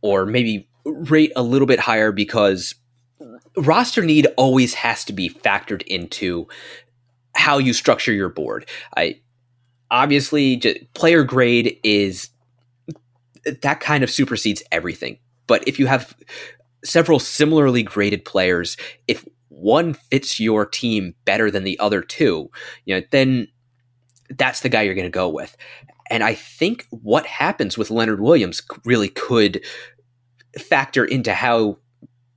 or 0.00 0.24
maybe 0.24 0.68
rate 0.84 1.32
a 1.36 1.42
little 1.42 1.66
bit 1.66 1.78
higher 1.78 2.10
because 2.10 2.74
roster 3.56 4.02
need 4.02 4.26
always 4.36 4.74
has 4.74 5.04
to 5.04 5.12
be 5.12 5.28
factored 5.28 5.82
into 5.82 6.46
how 7.34 7.58
you 7.58 7.72
structure 7.72 8.12
your 8.12 8.30
board. 8.30 8.66
I 8.96 9.20
obviously 9.90 10.60
player 10.94 11.24
grade 11.24 11.78
is 11.82 12.30
that 13.62 13.80
kind 13.80 14.02
of 14.04 14.10
supersedes 14.10 14.62
everything. 14.72 15.18
But 15.46 15.66
if 15.66 15.78
you 15.78 15.86
have 15.86 16.14
several 16.84 17.18
similarly 17.18 17.82
graded 17.82 18.24
players, 18.24 18.76
if 19.06 19.24
one 19.48 19.94
fits 19.94 20.38
your 20.38 20.66
team 20.66 21.14
better 21.24 21.50
than 21.50 21.64
the 21.64 21.78
other 21.78 22.02
two, 22.02 22.50
you 22.84 22.94
know, 22.96 23.02
then 23.10 23.48
that's 24.36 24.60
the 24.60 24.68
guy 24.68 24.82
you're 24.82 24.94
going 24.94 25.04
to 25.04 25.10
go 25.10 25.28
with. 25.28 25.56
And 26.10 26.22
I 26.22 26.34
think 26.34 26.86
what 26.90 27.26
happens 27.26 27.76
with 27.76 27.90
Leonard 27.90 28.20
Williams 28.20 28.62
really 28.84 29.08
could 29.08 29.64
factor 30.58 31.04
into 31.04 31.34
how 31.34 31.78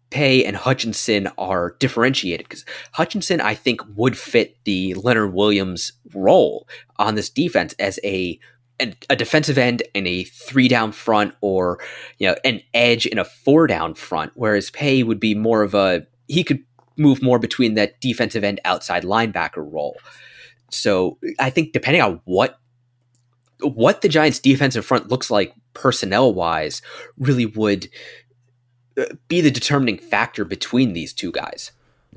Paye 0.09 0.43
and 0.43 0.57
Hutchinson 0.57 1.29
are 1.37 1.75
differentiated 1.79 2.47
because 2.47 2.65
Hutchinson, 2.91 3.39
I 3.39 3.55
think, 3.55 3.81
would 3.95 4.17
fit 4.17 4.57
the 4.65 4.93
Leonard 4.95 5.33
Williams 5.33 5.93
role 6.13 6.67
on 6.97 7.15
this 7.15 7.29
defense 7.29 7.73
as 7.79 7.99
a 8.03 8.39
a 9.11 9.15
defensive 9.15 9.59
end 9.59 9.83
in 9.93 10.07
a 10.07 10.23
three 10.23 10.67
down 10.67 10.91
front 10.91 11.35
or 11.41 11.79
you 12.17 12.27
know 12.27 12.35
an 12.43 12.61
edge 12.73 13.05
in 13.05 13.19
a 13.19 13.25
four 13.25 13.67
down 13.67 13.93
front, 13.93 14.31
whereas 14.35 14.69
Paye 14.71 15.03
would 15.03 15.19
be 15.19 15.33
more 15.33 15.61
of 15.61 15.73
a 15.73 16.05
he 16.27 16.43
could 16.43 16.63
move 16.97 17.21
more 17.21 17.39
between 17.39 17.75
that 17.75 18.01
defensive 18.01 18.43
end 18.43 18.59
outside 18.65 19.03
linebacker 19.03 19.65
role. 19.71 19.97
So 20.71 21.17
I 21.39 21.49
think 21.49 21.73
depending 21.73 22.01
on 22.01 22.21
what 22.25 22.57
what 23.61 24.01
the 24.01 24.09
Giants 24.09 24.39
defensive 24.39 24.85
front 24.85 25.09
looks 25.09 25.29
like 25.29 25.53
personnel 25.73 26.33
wise 26.33 26.81
really 27.17 27.45
would 27.45 27.89
uh, 28.97 29.05
be 29.27 29.39
the 29.41 29.51
determining 29.51 29.97
factor 29.97 30.43
between 30.43 30.93
these 30.93 31.13
two 31.13 31.31
guys. 31.31 31.71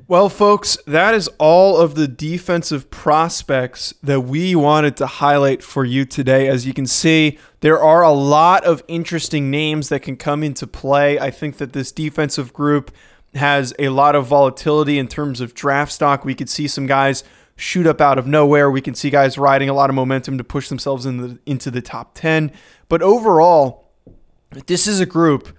Well, 0.07 0.29
folks, 0.29 0.77
that 0.85 1.15
is 1.15 1.29
all 1.39 1.77
of 1.77 1.95
the 1.95 2.07
defensive 2.07 2.91
prospects 2.91 3.93
that 4.03 4.21
we 4.21 4.53
wanted 4.53 4.97
to 4.97 5.07
highlight 5.07 5.63
for 5.63 5.85
you 5.85 6.05
today. 6.05 6.47
As 6.47 6.67
you 6.67 6.73
can 6.73 6.85
see, 6.85 7.39
there 7.61 7.81
are 7.81 8.03
a 8.03 8.11
lot 8.11 8.65
of 8.65 8.83
interesting 8.87 9.49
names 9.49 9.89
that 9.89 10.01
can 10.01 10.17
come 10.17 10.43
into 10.43 10.67
play. 10.67 11.17
I 11.17 11.31
think 11.31 11.57
that 11.57 11.73
this 11.73 11.91
defensive 11.91 12.53
group 12.53 12.91
has 13.33 13.73
a 13.79 13.89
lot 13.89 14.15
of 14.15 14.27
volatility 14.27 14.99
in 14.99 15.07
terms 15.07 15.41
of 15.41 15.53
draft 15.53 15.91
stock. 15.91 16.23
We 16.23 16.35
could 16.35 16.49
see 16.49 16.67
some 16.67 16.85
guys 16.87 17.23
shoot 17.55 17.87
up 17.87 18.01
out 18.01 18.17
of 18.17 18.27
nowhere. 18.27 18.69
We 18.69 18.81
can 18.81 18.95
see 18.95 19.09
guys 19.09 19.37
riding 19.37 19.69
a 19.69 19.73
lot 19.73 19.89
of 19.89 19.95
momentum 19.95 20.37
to 20.37 20.43
push 20.43 20.69
themselves 20.69 21.05
in 21.05 21.17
the, 21.17 21.39
into 21.45 21.71
the 21.71 21.81
top 21.81 22.13
10. 22.15 22.51
But 22.89 23.01
overall, 23.01 23.91
this 24.67 24.87
is 24.87 24.99
a 24.99 25.05
group 25.05 25.55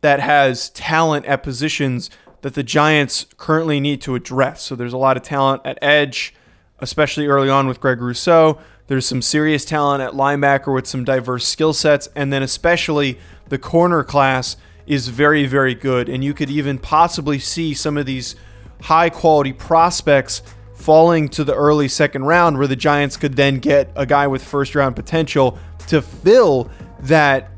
that 0.00 0.20
has 0.20 0.70
talent 0.70 1.26
at 1.26 1.42
positions 1.42 2.10
that 2.42 2.54
the 2.54 2.62
Giants 2.62 3.26
currently 3.36 3.80
need 3.80 4.00
to 4.02 4.14
address. 4.14 4.62
So 4.62 4.76
there's 4.76 4.92
a 4.92 4.98
lot 4.98 5.16
of 5.16 5.22
talent 5.22 5.62
at 5.64 5.78
edge, 5.80 6.34
especially 6.78 7.26
early 7.26 7.48
on 7.48 7.66
with 7.66 7.80
Greg 7.80 8.00
Rousseau. 8.00 8.58
There's 8.88 9.06
some 9.06 9.22
serious 9.22 9.64
talent 9.64 10.02
at 10.02 10.12
linebacker 10.12 10.72
with 10.72 10.86
some 10.86 11.04
diverse 11.04 11.46
skill 11.46 11.72
sets. 11.72 12.08
And 12.14 12.32
then, 12.32 12.42
especially, 12.42 13.18
the 13.48 13.58
corner 13.58 14.04
class 14.04 14.56
is 14.86 15.08
very, 15.08 15.46
very 15.46 15.74
good. 15.74 16.08
And 16.08 16.22
you 16.22 16.34
could 16.34 16.50
even 16.50 16.78
possibly 16.78 17.38
see 17.38 17.74
some 17.74 17.96
of 17.96 18.06
these 18.06 18.36
high 18.82 19.10
quality 19.10 19.52
prospects 19.52 20.42
falling 20.76 21.28
to 21.30 21.42
the 21.42 21.54
early 21.54 21.88
second 21.88 22.24
round, 22.24 22.58
where 22.58 22.66
the 22.66 22.76
Giants 22.76 23.16
could 23.16 23.34
then 23.34 23.58
get 23.58 23.90
a 23.96 24.06
guy 24.06 24.26
with 24.26 24.44
first 24.44 24.74
round 24.74 24.94
potential 24.94 25.58
to 25.88 26.00
fill 26.00 26.70
that 27.00 27.50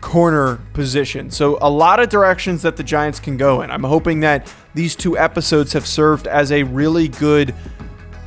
corner 0.00 0.60
position. 0.72 1.30
So, 1.30 1.58
a 1.60 1.70
lot 1.70 2.00
of 2.00 2.08
directions 2.08 2.62
that 2.62 2.76
the 2.76 2.84
Giants 2.84 3.18
can 3.18 3.36
go 3.36 3.62
in. 3.62 3.70
I'm 3.70 3.82
hoping 3.82 4.20
that 4.20 4.52
these 4.74 4.94
two 4.94 5.18
episodes 5.18 5.72
have 5.72 5.86
served 5.86 6.26
as 6.26 6.52
a 6.52 6.62
really 6.62 7.08
good 7.08 7.54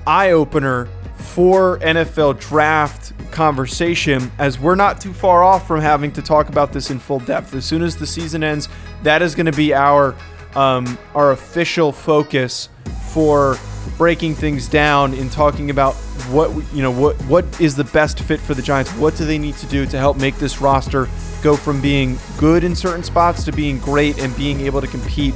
eye 0.05 0.31
opener 0.31 0.89
for 1.15 1.77
NFL 1.79 2.39
draft 2.39 3.13
conversation 3.31 4.31
as 4.39 4.59
we're 4.59 4.75
not 4.75 4.99
too 4.99 5.13
far 5.13 5.43
off 5.43 5.67
from 5.67 5.79
having 5.79 6.11
to 6.13 6.21
talk 6.21 6.49
about 6.49 6.73
this 6.73 6.89
in 6.89 6.99
full 6.99 7.19
depth. 7.19 7.53
As 7.53 7.65
soon 7.65 7.83
as 7.83 7.95
the 7.95 8.07
season 8.07 8.43
ends, 8.43 8.67
that 9.03 9.21
is 9.21 9.35
going 9.35 9.45
to 9.45 9.51
be 9.51 9.73
our 9.73 10.15
um, 10.55 10.97
our 11.13 11.31
official 11.31 11.91
focus 11.91 12.69
for 13.11 13.55
breaking 13.97 14.35
things 14.35 14.67
down 14.67 15.13
and 15.13 15.31
talking 15.31 15.69
about 15.69 15.95
what 16.31 16.49
you 16.73 16.81
know 16.81 16.91
what 16.91 17.15
what 17.23 17.61
is 17.61 17.75
the 17.75 17.83
best 17.85 18.19
fit 18.19 18.39
for 18.39 18.53
the 18.53 18.61
Giants. 18.61 18.91
What 18.93 19.15
do 19.15 19.25
they 19.25 19.37
need 19.37 19.55
to 19.57 19.65
do 19.67 19.85
to 19.85 19.97
help 19.97 20.17
make 20.17 20.35
this 20.37 20.61
roster 20.61 21.07
go 21.41 21.55
from 21.55 21.81
being 21.81 22.17
good 22.37 22.63
in 22.63 22.75
certain 22.75 23.03
spots 23.03 23.43
to 23.45 23.51
being 23.51 23.79
great 23.79 24.19
and 24.19 24.35
being 24.35 24.61
able 24.61 24.81
to 24.81 24.87
compete 24.87 25.33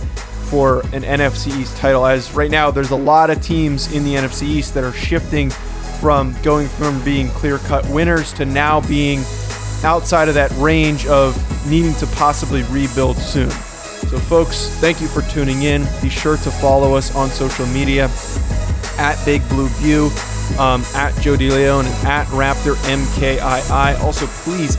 for 0.50 0.82
an 0.94 1.02
NFC 1.02 1.58
East 1.60 1.78
title. 1.78 2.06
As 2.06 2.32
right 2.34 2.52
now, 2.52 2.70
there's 2.70 2.92
a 2.92 2.96
lot 2.96 3.30
of 3.30 3.42
teams 3.42 3.92
in 3.92 4.04
the 4.04 4.14
NFC 4.14 4.44
East 4.44 4.74
that 4.76 4.84
are 4.84 4.92
shifting 4.92 5.50
from 6.00 6.36
going 6.44 6.68
from 6.68 7.04
being 7.04 7.30
clear 7.30 7.58
cut 7.60 7.88
winners 7.90 8.34
to 8.34 8.46
now 8.46 8.82
being 8.82 9.24
outside 9.84 10.28
of 10.28 10.36
that 10.36 10.52
range 10.58 11.08
of 11.08 11.36
needing 11.68 11.94
to 11.96 12.08
possibly 12.08 12.64
rebuild 12.64 13.18
soon. 13.18 13.50
So, 14.14 14.20
folks, 14.20 14.68
thank 14.80 15.02
you 15.02 15.08
for 15.08 15.24
tuning 15.24 15.64
in. 15.64 15.88
Be 16.00 16.08
sure 16.08 16.38
to 16.38 16.52
follow 16.52 16.94
us 16.94 17.16
on 17.16 17.30
social 17.30 17.66
media 17.66 18.12
at 19.00 19.20
Big 19.26 19.42
Blue 19.50 19.68
View, 19.70 20.12
um, 20.60 20.84
at 20.94 21.20
Joe 21.20 21.36
DeLeon, 21.36 21.86
and 21.86 22.08
at 22.08 22.28
Raptor 22.28 22.76
MKII. 22.86 24.00
Also, 24.02 24.28
please 24.44 24.76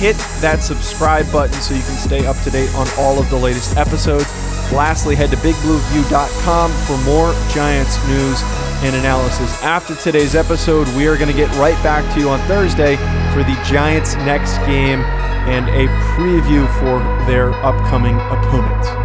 hit 0.00 0.16
that 0.40 0.64
subscribe 0.64 1.30
button 1.30 1.54
so 1.60 1.74
you 1.74 1.82
can 1.82 1.94
stay 1.94 2.26
up 2.26 2.36
to 2.42 2.50
date 2.50 2.74
on 2.74 2.88
all 2.98 3.20
of 3.20 3.30
the 3.30 3.36
latest 3.36 3.76
episodes. 3.76 4.26
Lastly, 4.72 5.14
head 5.14 5.30
to 5.30 5.36
bigblueview.com 5.36 6.72
for 6.72 6.98
more 7.04 7.32
Giants 7.54 8.04
news 8.08 8.42
and 8.82 8.96
analysis. 8.96 9.62
After 9.62 9.94
today's 9.94 10.34
episode, 10.34 10.88
we 10.96 11.06
are 11.06 11.16
going 11.16 11.30
to 11.30 11.36
get 11.36 11.54
right 11.54 11.80
back 11.84 12.02
to 12.14 12.20
you 12.20 12.30
on 12.30 12.40
Thursday 12.48 12.96
for 13.32 13.44
the 13.44 13.56
Giants' 13.64 14.16
next 14.16 14.58
game 14.66 15.04
and 15.48 15.68
a 15.68 15.88
preview 16.14 16.66
for 16.78 16.98
their 17.26 17.52
upcoming 17.64 18.16
opponent. 18.16 19.01